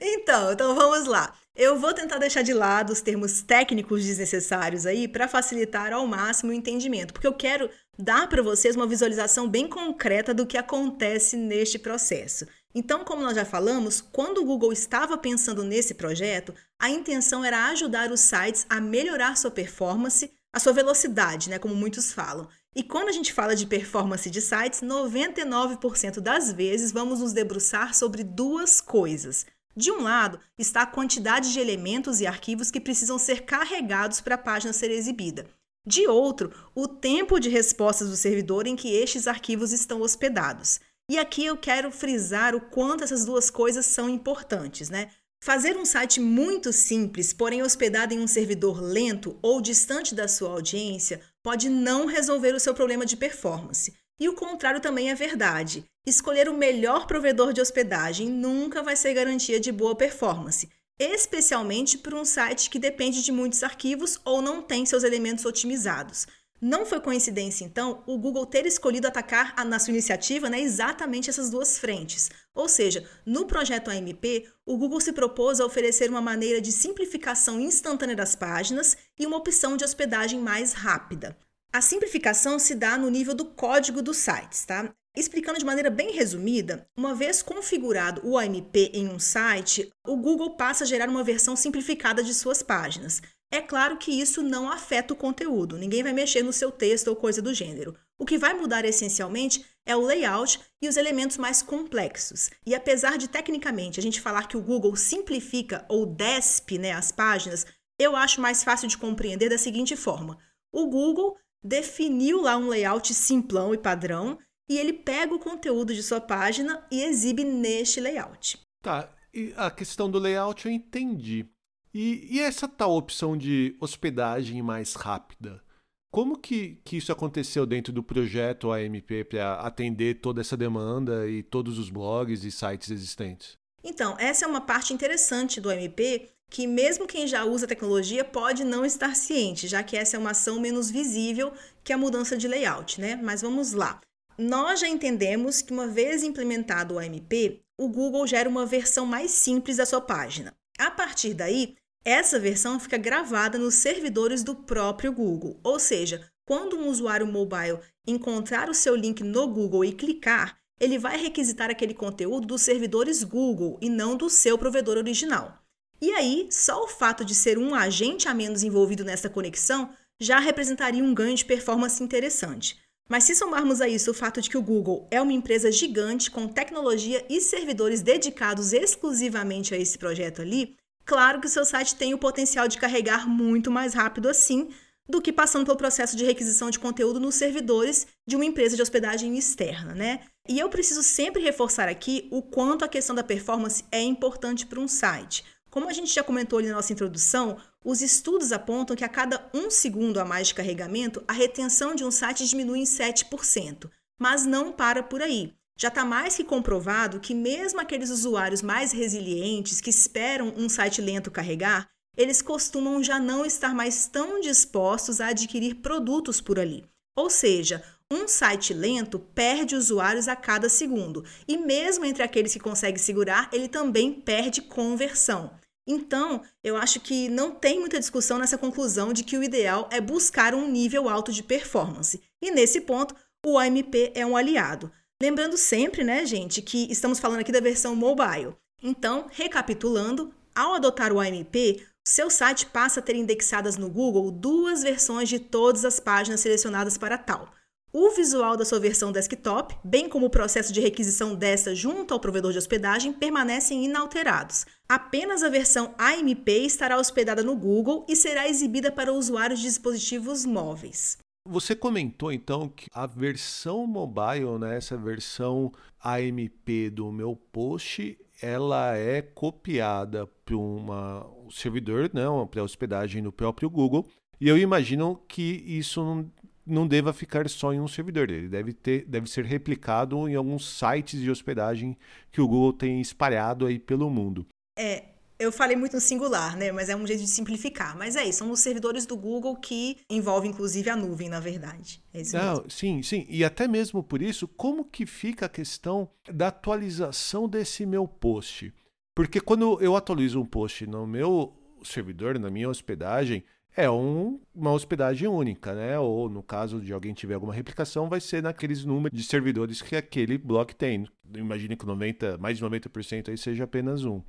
Então, 0.00 0.52
então 0.52 0.74
vamos 0.74 1.06
lá. 1.06 1.34
Eu 1.56 1.76
vou 1.76 1.92
tentar 1.92 2.18
deixar 2.18 2.42
de 2.42 2.54
lado 2.54 2.92
os 2.92 3.00
termos 3.00 3.42
técnicos 3.42 4.04
desnecessários 4.04 4.86
aí 4.86 5.08
para 5.08 5.26
facilitar 5.26 5.92
ao 5.92 6.06
máximo 6.06 6.52
o 6.52 6.54
entendimento, 6.54 7.12
porque 7.12 7.26
eu 7.26 7.32
quero 7.32 7.68
dar 7.98 8.28
para 8.28 8.40
vocês 8.40 8.76
uma 8.76 8.86
visualização 8.86 9.48
bem 9.48 9.66
concreta 9.66 10.32
do 10.32 10.46
que 10.46 10.56
acontece 10.56 11.36
neste 11.36 11.76
processo. 11.76 12.46
Então, 12.74 13.04
como 13.04 13.22
nós 13.22 13.34
já 13.34 13.44
falamos, 13.44 14.00
quando 14.00 14.38
o 14.38 14.44
Google 14.44 14.72
estava 14.72 15.16
pensando 15.16 15.64
nesse 15.64 15.94
projeto, 15.94 16.54
a 16.78 16.90
intenção 16.90 17.44
era 17.44 17.66
ajudar 17.68 18.12
os 18.12 18.20
sites 18.20 18.66
a 18.68 18.80
melhorar 18.80 19.36
sua 19.36 19.50
performance, 19.50 20.30
a 20.52 20.60
sua 20.60 20.72
velocidade, 20.72 21.48
né, 21.48 21.58
como 21.58 21.74
muitos 21.74 22.12
falam. 22.12 22.48
E 22.76 22.82
quando 22.82 23.08
a 23.08 23.12
gente 23.12 23.32
fala 23.32 23.56
de 23.56 23.66
performance 23.66 24.30
de 24.30 24.40
sites, 24.40 24.82
99% 24.82 26.20
das 26.20 26.52
vezes 26.52 26.92
vamos 26.92 27.20
nos 27.20 27.32
debruçar 27.32 27.94
sobre 27.94 28.22
duas 28.22 28.80
coisas. 28.80 29.46
De 29.74 29.90
um 29.90 30.02
lado 30.02 30.38
está 30.58 30.82
a 30.82 30.86
quantidade 30.86 31.52
de 31.52 31.60
elementos 31.60 32.20
e 32.20 32.26
arquivos 32.26 32.70
que 32.70 32.80
precisam 32.80 33.18
ser 33.18 33.42
carregados 33.42 34.20
para 34.20 34.34
a 34.34 34.38
página 34.38 34.72
ser 34.72 34.90
exibida. 34.90 35.46
De 35.86 36.06
outro, 36.06 36.52
o 36.74 36.86
tempo 36.86 37.38
de 37.40 37.48
respostas 37.48 38.10
do 38.10 38.16
servidor 38.16 38.66
em 38.66 38.76
que 38.76 38.92
estes 38.92 39.26
arquivos 39.26 39.72
estão 39.72 40.02
hospedados. 40.02 40.80
E 41.10 41.18
aqui 41.18 41.46
eu 41.46 41.56
quero 41.56 41.90
frisar 41.90 42.54
o 42.54 42.60
quanto 42.60 43.02
essas 43.02 43.24
duas 43.24 43.48
coisas 43.48 43.86
são 43.86 44.10
importantes, 44.10 44.90
né? 44.90 45.10
Fazer 45.42 45.74
um 45.74 45.84
site 45.84 46.20
muito 46.20 46.70
simples, 46.70 47.32
porém 47.32 47.62
hospedado 47.62 48.12
em 48.12 48.18
um 48.18 48.26
servidor 48.26 48.78
lento 48.82 49.38
ou 49.40 49.58
distante 49.58 50.14
da 50.14 50.28
sua 50.28 50.50
audiência, 50.50 51.22
pode 51.42 51.70
não 51.70 52.04
resolver 52.04 52.54
o 52.54 52.60
seu 52.60 52.74
problema 52.74 53.06
de 53.06 53.16
performance. 53.16 53.94
E 54.20 54.28
o 54.28 54.34
contrário 54.34 54.80
também 54.80 55.10
é 55.10 55.14
verdade. 55.14 55.82
Escolher 56.04 56.46
o 56.46 56.56
melhor 56.56 57.06
provedor 57.06 57.54
de 57.54 57.60
hospedagem 57.62 58.28
nunca 58.28 58.82
vai 58.82 58.94
ser 58.94 59.14
garantia 59.14 59.58
de 59.58 59.72
boa 59.72 59.94
performance, 59.94 60.68
especialmente 60.98 61.96
para 61.96 62.16
um 62.16 62.24
site 62.24 62.68
que 62.68 62.78
depende 62.78 63.22
de 63.22 63.32
muitos 63.32 63.62
arquivos 63.62 64.20
ou 64.26 64.42
não 64.42 64.60
tem 64.60 64.84
seus 64.84 65.04
elementos 65.04 65.46
otimizados. 65.46 66.26
Não 66.60 66.84
foi 66.84 67.00
coincidência, 67.00 67.64
então, 67.64 68.02
o 68.04 68.18
Google 68.18 68.44
ter 68.44 68.66
escolhido 68.66 69.06
atacar 69.06 69.54
na 69.64 69.78
sua 69.78 69.92
iniciativa 69.92 70.50
né, 70.50 70.60
exatamente 70.60 71.30
essas 71.30 71.50
duas 71.50 71.78
frentes. 71.78 72.30
Ou 72.52 72.68
seja, 72.68 73.08
no 73.24 73.46
projeto 73.46 73.90
AMP, 73.90 74.48
o 74.66 74.76
Google 74.76 75.00
se 75.00 75.12
propôs 75.12 75.60
a 75.60 75.64
oferecer 75.64 76.10
uma 76.10 76.20
maneira 76.20 76.60
de 76.60 76.72
simplificação 76.72 77.60
instantânea 77.60 78.16
das 78.16 78.34
páginas 78.34 78.96
e 79.16 79.24
uma 79.24 79.36
opção 79.36 79.76
de 79.76 79.84
hospedagem 79.84 80.40
mais 80.40 80.72
rápida. 80.72 81.36
A 81.72 81.80
simplificação 81.80 82.58
se 82.58 82.74
dá 82.74 82.98
no 82.98 83.08
nível 83.08 83.34
do 83.34 83.44
código 83.44 84.02
dos 84.02 84.16
sites, 84.16 84.64
tá? 84.64 84.92
Explicando 85.18 85.58
de 85.58 85.64
maneira 85.64 85.90
bem 85.90 86.12
resumida, 86.12 86.88
uma 86.96 87.12
vez 87.12 87.42
configurado 87.42 88.20
o 88.24 88.38
AMP 88.38 88.76
em 88.94 89.08
um 89.08 89.18
site, 89.18 89.90
o 90.06 90.16
Google 90.16 90.54
passa 90.54 90.84
a 90.84 90.86
gerar 90.86 91.08
uma 91.08 91.24
versão 91.24 91.56
simplificada 91.56 92.22
de 92.22 92.32
suas 92.32 92.62
páginas. 92.62 93.20
É 93.50 93.60
claro 93.60 93.96
que 93.96 94.12
isso 94.12 94.44
não 94.44 94.70
afeta 94.70 95.12
o 95.12 95.16
conteúdo, 95.16 95.76
ninguém 95.76 96.04
vai 96.04 96.12
mexer 96.12 96.44
no 96.44 96.52
seu 96.52 96.70
texto 96.70 97.08
ou 97.08 97.16
coisa 97.16 97.42
do 97.42 97.52
gênero. 97.52 97.96
O 98.16 98.24
que 98.24 98.38
vai 98.38 98.54
mudar 98.54 98.84
essencialmente 98.84 99.66
é 99.84 99.96
o 99.96 100.02
layout 100.02 100.60
e 100.80 100.88
os 100.88 100.96
elementos 100.96 101.36
mais 101.36 101.62
complexos. 101.62 102.48
E 102.64 102.72
apesar 102.72 103.18
de 103.18 103.26
tecnicamente 103.26 103.98
a 103.98 104.02
gente 104.02 104.20
falar 104.20 104.46
que 104.46 104.56
o 104.56 104.62
Google 104.62 104.94
simplifica 104.94 105.84
ou 105.88 106.06
despe 106.06 106.78
né, 106.78 106.92
as 106.92 107.10
páginas, 107.10 107.66
eu 107.98 108.14
acho 108.14 108.40
mais 108.40 108.62
fácil 108.62 108.86
de 108.86 108.96
compreender 108.96 109.50
da 109.50 109.58
seguinte 109.58 109.96
forma: 109.96 110.38
o 110.72 110.86
Google 110.86 111.36
definiu 111.60 112.40
lá 112.40 112.56
um 112.56 112.68
layout 112.68 113.12
simplão 113.12 113.74
e 113.74 113.78
padrão 113.78 114.38
e 114.68 114.78
ele 114.78 114.92
pega 114.92 115.34
o 115.34 115.38
conteúdo 115.38 115.94
de 115.94 116.02
sua 116.02 116.20
página 116.20 116.84
e 116.90 117.02
exibe 117.02 117.44
neste 117.44 118.00
layout. 118.00 118.58
Tá, 118.82 119.12
e 119.32 119.52
a 119.56 119.70
questão 119.70 120.10
do 120.10 120.18
layout 120.18 120.66
eu 120.66 120.72
entendi. 120.72 121.46
E, 121.92 122.36
e 122.36 122.40
essa 122.40 122.68
tal 122.68 122.94
opção 122.94 123.36
de 123.36 123.76
hospedagem 123.80 124.60
mais 124.62 124.94
rápida? 124.94 125.62
Como 126.10 126.38
que, 126.38 126.80
que 126.84 126.96
isso 126.96 127.12
aconteceu 127.12 127.66
dentro 127.66 127.92
do 127.92 128.02
projeto 128.02 128.72
AMP 128.72 129.24
para 129.28 129.60
atender 129.60 130.20
toda 130.20 130.40
essa 130.40 130.56
demanda 130.56 131.28
e 131.28 131.42
todos 131.42 131.78
os 131.78 131.90
blogs 131.90 132.44
e 132.44 132.50
sites 132.50 132.90
existentes? 132.90 133.52
Então, 133.84 134.16
essa 134.18 134.44
é 134.44 134.48
uma 134.48 134.60
parte 134.60 134.92
interessante 134.92 135.60
do 135.60 135.70
AMP 135.70 136.28
que 136.50 136.66
mesmo 136.66 137.06
quem 137.06 137.26
já 137.26 137.44
usa 137.44 137.66
a 137.66 137.68
tecnologia 137.68 138.24
pode 138.24 138.64
não 138.64 138.84
estar 138.84 139.14
ciente, 139.14 139.68
já 139.68 139.82
que 139.82 139.96
essa 139.96 140.16
é 140.16 140.18
uma 140.18 140.30
ação 140.30 140.58
menos 140.58 140.90
visível 140.90 141.52
que 141.84 141.92
a 141.92 141.98
mudança 141.98 142.38
de 142.38 142.48
layout, 142.48 143.00
né? 143.00 143.16
Mas 143.16 143.42
vamos 143.42 143.72
lá. 143.72 144.00
Nós 144.38 144.78
já 144.78 144.88
entendemos 144.88 145.60
que 145.60 145.72
uma 145.72 145.88
vez 145.88 146.22
implementado 146.22 146.94
o 146.94 146.98
AMP, 147.00 147.60
o 147.76 147.88
Google 147.88 148.24
gera 148.24 148.48
uma 148.48 148.64
versão 148.64 149.04
mais 149.04 149.32
simples 149.32 149.78
da 149.78 149.84
sua 149.84 150.00
página. 150.00 150.54
A 150.78 150.92
partir 150.92 151.34
daí, 151.34 151.74
essa 152.04 152.38
versão 152.38 152.78
fica 152.78 152.96
gravada 152.96 153.58
nos 153.58 153.74
servidores 153.74 154.44
do 154.44 154.54
próprio 154.54 155.12
Google, 155.12 155.58
ou 155.64 155.80
seja, 155.80 156.30
quando 156.46 156.78
um 156.78 156.86
usuário 156.86 157.26
mobile 157.26 157.80
encontrar 158.06 158.70
o 158.70 158.74
seu 158.74 158.94
link 158.94 159.24
no 159.24 159.48
Google 159.48 159.84
e 159.84 159.92
clicar, 159.92 160.56
ele 160.78 160.98
vai 160.98 161.16
requisitar 161.16 161.68
aquele 161.68 161.92
conteúdo 161.92 162.46
dos 162.46 162.62
servidores 162.62 163.24
Google 163.24 163.76
e 163.80 163.90
não 163.90 164.16
do 164.16 164.30
seu 164.30 164.56
provedor 164.56 164.96
original. 164.96 165.58
E 166.00 166.12
aí, 166.12 166.46
só 166.52 166.84
o 166.84 166.88
fato 166.88 167.24
de 167.24 167.34
ser 167.34 167.58
um 167.58 167.74
agente 167.74 168.28
a 168.28 168.34
menos 168.34 168.62
envolvido 168.62 169.04
nessa 169.04 169.28
conexão 169.28 169.90
já 170.20 170.38
representaria 170.38 171.02
um 171.02 171.12
ganho 171.12 171.36
de 171.36 171.44
performance 171.44 172.00
interessante. 172.00 172.78
Mas 173.08 173.24
se 173.24 173.34
somarmos 173.34 173.80
a 173.80 173.88
isso 173.88 174.10
o 174.10 174.14
fato 174.14 174.40
de 174.40 174.50
que 174.50 174.58
o 174.58 174.62
Google 174.62 175.08
é 175.10 175.20
uma 175.20 175.32
empresa 175.32 175.72
gigante 175.72 176.30
com 176.30 176.46
tecnologia 176.46 177.24
e 177.28 177.40
servidores 177.40 178.02
dedicados 178.02 178.72
exclusivamente 178.72 179.74
a 179.74 179.78
esse 179.78 179.96
projeto 179.96 180.42
ali, 180.42 180.76
claro 181.06 181.40
que 181.40 181.46
o 181.46 181.50
seu 181.50 181.64
site 181.64 181.96
tem 181.96 182.12
o 182.12 182.18
potencial 182.18 182.68
de 182.68 182.76
carregar 182.76 183.26
muito 183.26 183.70
mais 183.70 183.94
rápido 183.94 184.28
assim 184.28 184.68
do 185.08 185.22
que 185.22 185.32
passando 185.32 185.64
pelo 185.64 185.78
processo 185.78 186.14
de 186.14 186.24
requisição 186.24 186.68
de 186.68 186.78
conteúdo 186.78 187.18
nos 187.18 187.34
servidores 187.34 188.06
de 188.26 188.36
uma 188.36 188.44
empresa 188.44 188.76
de 188.76 188.82
hospedagem 188.82 189.38
externa, 189.38 189.94
né? 189.94 190.20
E 190.46 190.58
eu 190.58 190.68
preciso 190.68 191.02
sempre 191.02 191.42
reforçar 191.42 191.88
aqui 191.88 192.28
o 192.30 192.42
quanto 192.42 192.84
a 192.84 192.88
questão 192.88 193.16
da 193.16 193.24
performance 193.24 193.84
é 193.90 194.02
importante 194.02 194.66
para 194.66 194.80
um 194.80 194.88
site. 194.88 195.44
Como 195.70 195.88
a 195.88 195.92
gente 195.92 196.12
já 196.12 196.22
comentou 196.22 196.58
ali 196.58 196.68
na 196.68 196.76
nossa 196.76 196.92
introdução, 196.92 197.58
os 197.84 198.00
estudos 198.00 198.52
apontam 198.52 198.96
que 198.96 199.04
a 199.04 199.08
cada 199.08 199.50
um 199.52 199.70
segundo 199.70 200.18
a 200.18 200.24
mais 200.24 200.48
de 200.48 200.54
carregamento, 200.54 201.22
a 201.28 201.32
retenção 201.32 201.94
de 201.94 202.04
um 202.04 202.10
site 202.10 202.46
diminui 202.46 202.80
em 202.80 202.84
7%. 202.84 203.90
Mas 204.18 204.46
não 204.46 204.72
para 204.72 205.02
por 205.02 205.22
aí. 205.22 205.52
Já 205.76 205.88
está 205.88 206.04
mais 206.04 206.34
que 206.36 206.42
comprovado 206.42 207.20
que, 207.20 207.34
mesmo 207.34 207.80
aqueles 207.80 208.10
usuários 208.10 208.62
mais 208.62 208.90
resilientes 208.90 209.80
que 209.80 209.90
esperam 209.90 210.52
um 210.56 210.68
site 210.68 211.00
lento 211.00 211.30
carregar, 211.30 211.88
eles 212.16 212.42
costumam 212.42 213.00
já 213.00 213.20
não 213.20 213.46
estar 213.46 213.72
mais 213.72 214.08
tão 214.08 214.40
dispostos 214.40 215.20
a 215.20 215.28
adquirir 215.28 215.76
produtos 215.76 216.40
por 216.40 216.58
ali. 216.58 216.84
Ou 217.14 217.30
seja, 217.30 217.84
um 218.10 218.26
site 218.26 218.72
lento 218.72 219.18
perde 219.18 219.76
usuários 219.76 220.28
a 220.28 220.36
cada 220.36 220.68
segundo, 220.68 221.24
e 221.46 221.56
mesmo 221.58 222.04
entre 222.04 222.22
aqueles 222.22 222.52
que 222.52 222.60
conseguem 222.60 222.98
segurar, 222.98 223.48
ele 223.52 223.68
também 223.68 224.12
perde 224.12 224.62
conversão. 224.62 225.50
Então, 225.86 226.42
eu 226.62 226.76
acho 226.76 227.00
que 227.00 227.28
não 227.28 227.50
tem 227.50 227.80
muita 227.80 227.98
discussão 227.98 228.38
nessa 228.38 228.58
conclusão 228.58 229.12
de 229.12 229.24
que 229.24 229.38
o 229.38 229.42
ideal 229.42 229.88
é 229.90 230.00
buscar 230.00 230.54
um 230.54 230.70
nível 230.70 231.08
alto 231.08 231.32
de 231.32 231.42
performance. 231.42 232.20
E 232.42 232.50
nesse 232.50 232.82
ponto, 232.82 233.14
o 233.44 233.58
AMP 233.58 234.12
é 234.14 234.24
um 234.24 234.36
aliado. 234.36 234.92
Lembrando 235.20 235.56
sempre, 235.56 236.04
né, 236.04 236.26
gente, 236.26 236.60
que 236.60 236.90
estamos 236.92 237.18
falando 237.18 237.40
aqui 237.40 237.50
da 237.50 237.60
versão 237.60 237.96
mobile. 237.96 238.54
Então, 238.82 239.26
recapitulando, 239.30 240.32
ao 240.54 240.74
adotar 240.74 241.12
o 241.12 241.20
AMP, 241.20 241.82
seu 242.06 242.28
site 242.30 242.66
passa 242.66 243.00
a 243.00 243.02
ter 243.02 243.16
indexadas 243.16 243.76
no 243.76 243.88
Google 243.88 244.30
duas 244.30 244.82
versões 244.82 245.28
de 245.28 245.38
todas 245.38 245.84
as 245.84 245.98
páginas 245.98 246.40
selecionadas 246.40 246.98
para 246.98 247.16
tal. 247.16 247.52
O 247.90 248.10
visual 248.10 248.54
da 248.54 248.66
sua 248.66 248.78
versão 248.78 249.10
desktop, 249.10 249.74
bem 249.82 250.10
como 250.10 250.26
o 250.26 250.30
processo 250.30 250.74
de 250.74 250.80
requisição 250.80 251.34
dessa 251.34 251.74
junto 251.74 252.12
ao 252.12 252.20
provedor 252.20 252.52
de 252.52 252.58
hospedagem, 252.58 253.14
permanecem 253.14 253.82
inalterados. 253.82 254.66
Apenas 254.86 255.42
a 255.42 255.48
versão 255.48 255.94
AMP 255.98 256.48
estará 256.48 256.98
hospedada 256.98 257.42
no 257.42 257.56
Google 257.56 258.04
e 258.06 258.14
será 258.14 258.46
exibida 258.46 258.92
para 258.92 259.10
usuários 259.10 259.60
de 259.60 259.66
dispositivos 259.68 260.44
móveis. 260.44 261.16
Você 261.46 261.74
comentou 261.74 262.30
então 262.30 262.68
que 262.68 262.88
a 262.92 263.06
versão 263.06 263.86
mobile, 263.86 264.58
né, 264.60 264.76
essa 264.76 264.98
versão 264.98 265.72
AMP 266.04 266.90
do 266.92 267.10
meu 267.10 267.34
post, 267.50 268.18
ela 268.42 268.94
é 268.98 269.22
copiada 269.22 270.26
para 270.44 270.56
um 270.56 271.48
servidor, 271.50 272.10
né, 272.12 272.24
para 272.50 272.62
hospedagem 272.62 273.22
no 273.22 273.32
próprio 273.32 273.70
Google. 273.70 274.06
E 274.40 274.46
eu 274.46 274.56
imagino 274.56 275.20
que 275.26 275.64
isso 275.66 276.24
não, 276.68 276.86
deva 276.86 277.12
ficar 277.12 277.48
só 277.48 277.72
em 277.72 277.80
um 277.80 277.88
servidor, 277.88 278.30
ele 278.30 278.48
deve, 278.48 278.72
ter, 278.72 279.04
deve 279.06 279.28
ser 279.28 279.44
replicado 279.44 280.28
em 280.28 280.34
alguns 280.34 280.78
sites 280.78 281.20
de 281.20 281.30
hospedagem 281.30 281.96
que 282.30 282.40
o 282.40 282.46
Google 282.46 282.72
tem 282.72 283.00
espalhado 283.00 283.66
aí 283.66 283.78
pelo 283.78 284.08
mundo. 284.10 284.46
É, 284.78 285.04
eu 285.38 285.52
falei 285.52 285.76
muito 285.76 285.94
no 285.94 286.00
singular, 286.00 286.56
né? 286.56 286.72
Mas 286.72 286.88
é 286.88 286.96
um 286.96 287.06
jeito 287.06 287.20
de 287.20 287.28
simplificar. 287.28 287.96
Mas 287.96 288.16
é 288.16 288.24
isso, 288.24 288.38
são 288.38 288.50
os 288.50 288.60
servidores 288.60 289.06
do 289.06 289.16
Google 289.16 289.54
que 289.56 289.98
envolvem, 290.10 290.50
inclusive, 290.50 290.90
a 290.90 290.96
nuvem, 290.96 291.28
na 291.28 291.38
verdade. 291.38 292.02
É 292.12 292.20
isso 292.20 292.36
Não, 292.36 292.54
mesmo. 292.54 292.70
Sim, 292.70 293.02
sim. 293.02 293.26
E 293.28 293.44
até 293.44 293.68
mesmo 293.68 294.02
por 294.02 294.20
isso, 294.20 294.48
como 294.48 294.84
que 294.84 295.06
fica 295.06 295.46
a 295.46 295.48
questão 295.48 296.10
da 296.32 296.48
atualização 296.48 297.48
desse 297.48 297.86
meu 297.86 298.06
post? 298.08 298.72
Porque 299.14 299.40
quando 299.40 299.80
eu 299.80 299.96
atualizo 299.96 300.40
um 300.40 300.46
post 300.46 300.86
no 300.86 301.06
meu 301.06 301.52
servidor, 301.84 302.38
na 302.38 302.50
minha 302.50 302.68
hospedagem, 302.68 303.44
é 303.76 303.90
um, 303.90 304.40
uma 304.54 304.72
hospedagem 304.72 305.28
única, 305.28 305.74
né? 305.74 305.98
Ou 305.98 306.28
no 306.28 306.42
caso 306.42 306.80
de 306.80 306.92
alguém 306.92 307.14
tiver 307.14 307.34
alguma 307.34 307.54
replicação, 307.54 308.08
vai 308.08 308.20
ser 308.20 308.42
naqueles 308.42 308.84
números 308.84 309.16
de 309.16 309.24
servidores 309.24 309.80
que 309.80 309.94
aquele 309.94 310.36
bloco 310.36 310.74
tem. 310.74 311.06
Imagine 311.34 311.76
que 311.76 311.86
90, 311.86 312.38
mais 312.38 312.58
de 312.58 312.64
90% 312.64 313.28
aí 313.28 313.38
seja 313.38 313.64
apenas 313.64 314.04
um. 314.04 314.22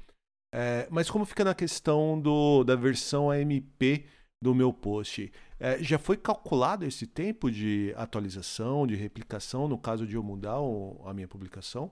É, 0.54 0.88
mas 0.90 1.10
como 1.10 1.26
fica 1.26 1.44
na 1.44 1.54
questão 1.54 2.20
do, 2.20 2.64
da 2.64 2.76
versão 2.76 3.30
AMP 3.30 4.06
do 4.42 4.56
meu 4.56 4.74
post? 4.74 5.32
É, 5.60 5.82
já 5.84 6.00
foi 6.00 6.18
calculado 6.18 6.86
esse 6.86 7.06
tempo 7.06 7.52
de 7.52 7.94
atualização, 7.96 8.88
de 8.88 8.96
replicação, 8.96 9.68
no 9.68 9.78
caso 9.78 10.08
de 10.08 10.16
eu 10.16 10.24
mudar 10.24 10.60
o, 10.60 11.02
a 11.06 11.14
minha 11.14 11.28
publicação? 11.28 11.92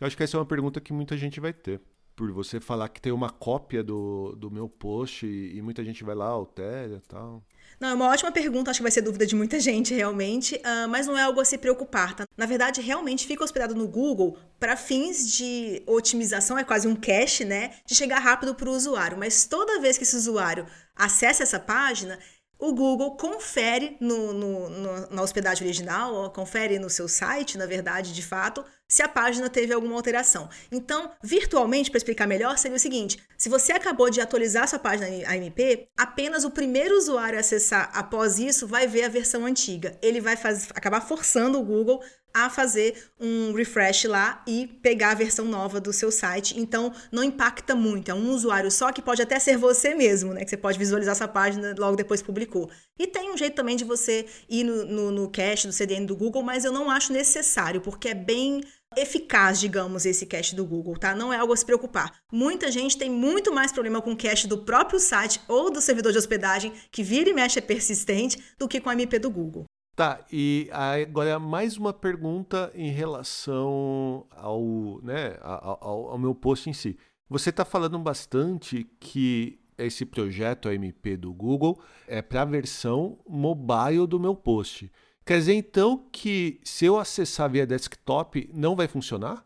Eu 0.00 0.06
acho 0.06 0.16
que 0.16 0.22
essa 0.22 0.36
é 0.36 0.40
uma 0.40 0.46
pergunta 0.46 0.80
que 0.80 0.92
muita 0.92 1.16
gente 1.16 1.40
vai 1.40 1.52
ter. 1.52 1.80
Por 2.16 2.30
você 2.32 2.60
falar 2.60 2.88
que 2.88 3.00
tem 3.00 3.12
uma 3.12 3.30
cópia 3.30 3.82
do, 3.82 4.36
do 4.36 4.50
meu 4.50 4.68
post 4.68 5.26
e, 5.26 5.56
e 5.56 5.62
muita 5.62 5.84
gente 5.84 6.04
vai 6.04 6.14
lá, 6.14 6.26
altera 6.26 6.96
e 6.96 7.08
tal. 7.08 7.42
Não, 7.80 7.88
é 7.88 7.94
uma 7.94 8.08
ótima 8.08 8.30
pergunta, 8.30 8.70
acho 8.70 8.78
que 8.78 8.84
vai 8.84 8.92
ser 8.92 9.02
dúvida 9.02 9.26
de 9.26 9.34
muita 9.34 9.58
gente 9.60 9.94
realmente, 9.94 10.54
uh, 10.56 10.88
mas 10.88 11.06
não 11.06 11.18
é 11.18 11.22
algo 11.22 11.40
a 11.40 11.44
se 11.44 11.58
preocupar, 11.58 12.14
tá? 12.14 12.26
Na 12.36 12.46
verdade, 12.46 12.80
realmente 12.80 13.26
fica 13.26 13.44
hospedado 13.44 13.74
no 13.74 13.88
Google 13.88 14.38
para 14.58 14.76
fins 14.76 15.32
de 15.36 15.82
otimização, 15.86 16.56
é 16.56 16.64
quase 16.64 16.86
um 16.86 16.94
cache, 16.94 17.44
né? 17.44 17.72
De 17.84 17.94
chegar 17.94 18.20
rápido 18.20 18.54
para 18.54 18.68
o 18.68 18.72
usuário, 18.72 19.18
mas 19.18 19.46
toda 19.46 19.80
vez 19.80 19.98
que 19.98 20.04
esse 20.04 20.16
usuário 20.16 20.66
acessa 20.94 21.42
essa 21.42 21.58
página, 21.58 22.18
o 22.58 22.72
Google 22.72 23.16
confere 23.16 23.96
no, 24.00 24.32
no, 24.32 24.70
no, 24.70 25.10
na 25.10 25.22
hospedagem 25.22 25.66
original, 25.66 26.30
confere 26.30 26.78
no 26.78 26.88
seu 26.88 27.08
site, 27.08 27.58
na 27.58 27.66
verdade, 27.66 28.14
de 28.14 28.22
fato, 28.22 28.64
se 28.88 29.02
a 29.02 29.08
página 29.08 29.48
teve 29.48 29.72
alguma 29.72 29.94
alteração. 29.96 30.48
Então, 30.70 31.10
virtualmente, 31.22 31.90
para 31.90 31.98
explicar 31.98 32.26
melhor, 32.26 32.58
seria 32.58 32.76
o 32.76 32.80
seguinte: 32.80 33.18
se 33.36 33.48
você 33.48 33.72
acabou 33.72 34.10
de 34.10 34.20
atualizar 34.20 34.68
sua 34.68 34.78
página 34.78 35.06
AMP, 35.06 35.88
apenas 35.96 36.44
o 36.44 36.50
primeiro 36.50 36.96
usuário 36.96 37.36
a 37.36 37.40
acessar 37.40 37.90
após 37.92 38.38
isso 38.38 38.66
vai 38.66 38.86
ver 38.86 39.04
a 39.04 39.08
versão 39.08 39.46
antiga. 39.46 39.98
Ele 40.02 40.20
vai 40.20 40.36
faz, 40.36 40.68
acabar 40.74 41.00
forçando 41.00 41.58
o 41.58 41.64
Google 41.64 42.02
a 42.34 42.50
fazer 42.50 43.10
um 43.18 43.52
refresh 43.52 44.04
lá 44.06 44.42
e 44.44 44.66
pegar 44.66 45.12
a 45.12 45.14
versão 45.14 45.44
nova 45.44 45.80
do 45.80 45.92
seu 45.92 46.10
site. 46.10 46.58
Então, 46.58 46.92
não 47.12 47.22
impacta 47.22 47.76
muito. 47.76 48.10
É 48.10 48.14
um 48.14 48.30
usuário 48.30 48.72
só 48.72 48.90
que 48.90 49.00
pode 49.00 49.22
até 49.22 49.38
ser 49.38 49.56
você 49.56 49.94
mesmo, 49.94 50.34
né? 50.34 50.42
Que 50.42 50.50
você 50.50 50.56
pode 50.56 50.76
visualizar 50.76 51.12
essa 51.12 51.28
página 51.28 51.72
logo 51.78 51.94
depois 51.94 52.20
publicou. 52.20 52.68
E 52.98 53.06
tem 53.06 53.32
um 53.32 53.36
jeito 53.36 53.54
também 53.54 53.76
de 53.76 53.84
você 53.84 54.24
ir 54.48 54.62
no, 54.62 54.84
no, 54.84 55.10
no 55.10 55.30
cache 55.30 55.66
do 55.66 55.72
CDN 55.72 56.06
do 56.06 56.14
Google, 56.14 56.42
mas 56.42 56.64
eu 56.64 56.70
não 56.70 56.88
acho 56.90 57.12
necessário, 57.12 57.80
porque 57.80 58.08
é 58.08 58.14
bem 58.14 58.60
eficaz, 58.96 59.58
digamos, 59.58 60.06
esse 60.06 60.24
cache 60.26 60.54
do 60.54 60.64
Google, 60.64 60.96
tá? 60.96 61.14
Não 61.14 61.32
é 61.32 61.38
algo 61.38 61.52
a 61.52 61.56
se 61.56 61.64
preocupar. 61.64 62.16
Muita 62.32 62.70
gente 62.70 62.96
tem 62.96 63.10
muito 63.10 63.52
mais 63.52 63.72
problema 63.72 64.00
com 64.00 64.16
cache 64.16 64.46
do 64.46 64.58
próprio 64.58 65.00
site 65.00 65.40
ou 65.48 65.72
do 65.72 65.80
servidor 65.80 66.12
de 66.12 66.18
hospedagem, 66.18 66.72
que 66.92 67.02
vira 67.02 67.28
e 67.28 67.34
mexe 67.34 67.58
é 67.58 67.62
persistente, 67.62 68.42
do 68.56 68.68
que 68.68 68.80
com 68.80 68.90
a 68.90 68.92
MP 68.92 69.18
do 69.18 69.30
Google. 69.30 69.64
Tá, 69.96 70.24
e 70.30 70.68
agora 70.72 71.38
mais 71.38 71.76
uma 71.76 71.92
pergunta 71.92 72.70
em 72.74 72.90
relação 72.90 74.26
ao, 74.30 75.00
né, 75.02 75.36
ao, 75.40 76.10
ao 76.10 76.18
meu 76.18 76.34
post 76.34 76.68
em 76.68 76.72
si. 76.72 76.96
Você 77.28 77.50
está 77.50 77.64
falando 77.64 77.98
bastante 77.98 78.84
que 78.98 79.58
esse 79.78 80.04
projeto 80.04 80.68
AMP 80.68 81.16
do 81.16 81.32
Google 81.32 81.80
é 82.06 82.22
para 82.22 82.42
a 82.42 82.44
versão 82.46 83.18
mobile 83.28 84.06
do 84.06 84.20
meu 84.20 84.34
post. 84.34 84.90
Quer 85.24 85.38
dizer 85.38 85.54
então 85.54 86.06
que 86.12 86.60
se 86.62 86.84
eu 86.84 86.98
acessar 86.98 87.50
via 87.50 87.66
desktop 87.66 88.50
não 88.52 88.76
vai 88.76 88.86
funcionar? 88.86 89.44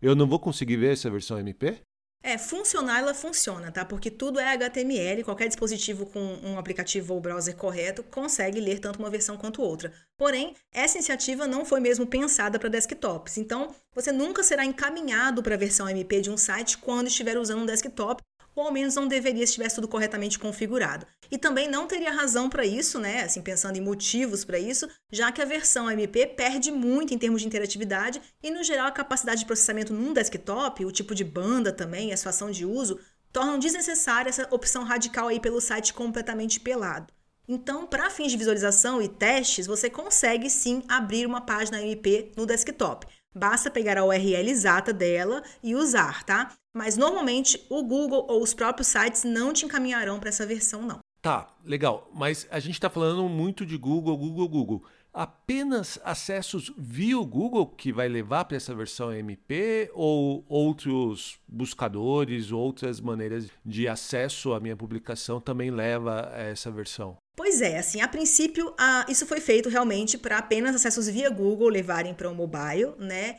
Eu 0.00 0.14
não 0.14 0.26
vou 0.26 0.38
conseguir 0.38 0.76
ver 0.76 0.92
essa 0.92 1.10
versão 1.10 1.38
MP? 1.38 1.80
É, 2.22 2.36
funcionar 2.36 2.98
ela 2.98 3.14
funciona, 3.14 3.70
tá? 3.70 3.84
Porque 3.84 4.10
tudo 4.10 4.40
é 4.40 4.48
HTML, 4.48 5.22
qualquer 5.22 5.46
dispositivo 5.46 6.06
com 6.06 6.20
um 6.42 6.58
aplicativo 6.58 7.14
ou 7.14 7.20
browser 7.20 7.54
correto 7.54 8.02
consegue 8.02 8.58
ler 8.58 8.80
tanto 8.80 8.98
uma 8.98 9.08
versão 9.08 9.36
quanto 9.36 9.62
outra. 9.62 9.92
Porém, 10.18 10.52
essa 10.74 10.96
iniciativa 10.96 11.46
não 11.46 11.64
foi 11.64 11.78
mesmo 11.78 12.04
pensada 12.04 12.58
para 12.58 12.68
desktops. 12.68 13.36
Então, 13.38 13.72
você 13.94 14.10
nunca 14.10 14.42
será 14.42 14.64
encaminhado 14.64 15.40
para 15.40 15.54
a 15.54 15.58
versão 15.58 15.88
MP 15.88 16.20
de 16.20 16.28
um 16.28 16.36
site 16.36 16.78
quando 16.78 17.06
estiver 17.06 17.38
usando 17.38 17.62
um 17.62 17.66
desktop, 17.66 18.20
ou 18.56 18.64
ao 18.64 18.72
menos 18.72 18.94
não 18.94 19.06
deveria 19.06 19.46
se 19.46 19.52
tivesse 19.52 19.74
tudo 19.74 19.86
corretamente 19.86 20.38
configurado. 20.38 21.06
E 21.30 21.36
também 21.36 21.68
não 21.68 21.86
teria 21.86 22.10
razão 22.10 22.48
para 22.48 22.64
isso, 22.64 22.98
né? 22.98 23.22
Assim, 23.22 23.42
pensando 23.42 23.76
em 23.76 23.82
motivos 23.82 24.44
para 24.44 24.58
isso, 24.58 24.88
já 25.12 25.30
que 25.30 25.42
a 25.42 25.44
versão 25.44 25.90
MP 25.90 26.26
perde 26.26 26.72
muito 26.72 27.12
em 27.12 27.18
termos 27.18 27.42
de 27.42 27.46
interatividade 27.46 28.20
e, 28.42 28.50
no 28.50 28.64
geral, 28.64 28.86
a 28.86 28.92
capacidade 28.92 29.40
de 29.40 29.46
processamento 29.46 29.92
num 29.92 30.14
desktop, 30.14 30.84
o 30.84 30.90
tipo 30.90 31.14
de 31.14 31.22
banda 31.22 31.70
também, 31.70 32.12
a 32.12 32.16
situação 32.16 32.50
de 32.50 32.64
uso, 32.64 32.98
tornam 33.30 33.58
desnecessária 33.58 34.30
essa 34.30 34.48
opção 34.50 34.82
radical 34.82 35.28
aí 35.28 35.38
pelo 35.38 35.60
site 35.60 35.92
completamente 35.92 36.58
pelado. 36.58 37.12
Então, 37.48 37.86
para 37.86 38.10
fins 38.10 38.32
de 38.32 38.38
visualização 38.38 39.00
e 39.00 39.08
testes, 39.08 39.66
você 39.66 39.88
consegue 39.90 40.48
sim 40.48 40.82
abrir 40.88 41.26
uma 41.26 41.40
página 41.40 41.80
MP 41.80 42.32
no 42.36 42.46
desktop. 42.46 43.06
Basta 43.34 43.70
pegar 43.70 43.98
a 43.98 44.04
URL 44.04 44.50
exata 44.50 44.92
dela 44.92 45.42
e 45.62 45.74
usar, 45.74 46.24
tá? 46.24 46.56
Mas 46.76 46.98
normalmente 46.98 47.64
o 47.70 47.82
Google 47.82 48.26
ou 48.28 48.42
os 48.42 48.52
próprios 48.52 48.88
sites 48.88 49.24
não 49.24 49.50
te 49.50 49.64
encaminharão 49.64 50.20
para 50.20 50.28
essa 50.28 50.44
versão, 50.44 50.82
não. 50.82 50.98
Tá, 51.22 51.48
legal. 51.64 52.10
Mas 52.12 52.46
a 52.50 52.60
gente 52.60 52.74
está 52.74 52.90
falando 52.90 53.26
muito 53.30 53.64
de 53.64 53.78
Google, 53.78 54.14
Google, 54.14 54.46
Google. 54.46 54.84
Apenas 55.10 55.98
acessos 56.04 56.70
via 56.76 57.18
o 57.18 57.24
Google 57.24 57.66
que 57.66 57.90
vai 57.90 58.06
levar 58.08 58.44
para 58.44 58.58
essa 58.58 58.74
versão 58.74 59.10
MP 59.10 59.90
ou 59.94 60.44
outros 60.46 61.38
buscadores, 61.48 62.52
outras 62.52 63.00
maneiras 63.00 63.48
de 63.64 63.88
acesso 63.88 64.52
à 64.52 64.60
minha 64.60 64.76
publicação 64.76 65.40
também 65.40 65.70
leva 65.70 66.30
a 66.30 66.42
essa 66.42 66.70
versão? 66.70 67.16
Pois 67.34 67.62
é, 67.62 67.78
assim, 67.78 68.02
a 68.02 68.08
princípio, 68.08 68.74
a, 68.78 69.06
isso 69.08 69.26
foi 69.26 69.40
feito 69.40 69.70
realmente 69.70 70.18
para 70.18 70.36
apenas 70.36 70.74
acessos 70.74 71.08
via 71.08 71.30
Google 71.30 71.70
levarem 71.70 72.12
para 72.12 72.30
o 72.30 72.34
mobile, 72.34 72.92
né? 72.98 73.36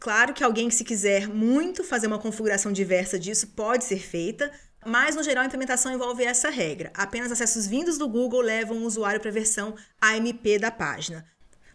Claro 0.00 0.32
que 0.32 0.44
alguém 0.44 0.68
que 0.68 0.74
se 0.74 0.84
quiser 0.84 1.28
muito 1.28 1.82
fazer 1.82 2.06
uma 2.06 2.18
configuração 2.18 2.72
diversa 2.72 3.18
disso 3.18 3.48
pode 3.48 3.84
ser 3.84 3.98
feita, 3.98 4.50
mas, 4.86 5.16
no 5.16 5.22
geral, 5.24 5.42
a 5.42 5.46
implementação 5.46 5.92
envolve 5.92 6.22
essa 6.22 6.50
regra. 6.50 6.92
Apenas 6.94 7.32
acessos 7.32 7.66
vindos 7.66 7.98
do 7.98 8.08
Google 8.08 8.40
levam 8.40 8.78
o 8.78 8.84
usuário 8.84 9.20
para 9.20 9.30
a 9.30 9.32
versão 9.32 9.74
AMP 10.00 10.58
da 10.60 10.70
página. 10.70 11.26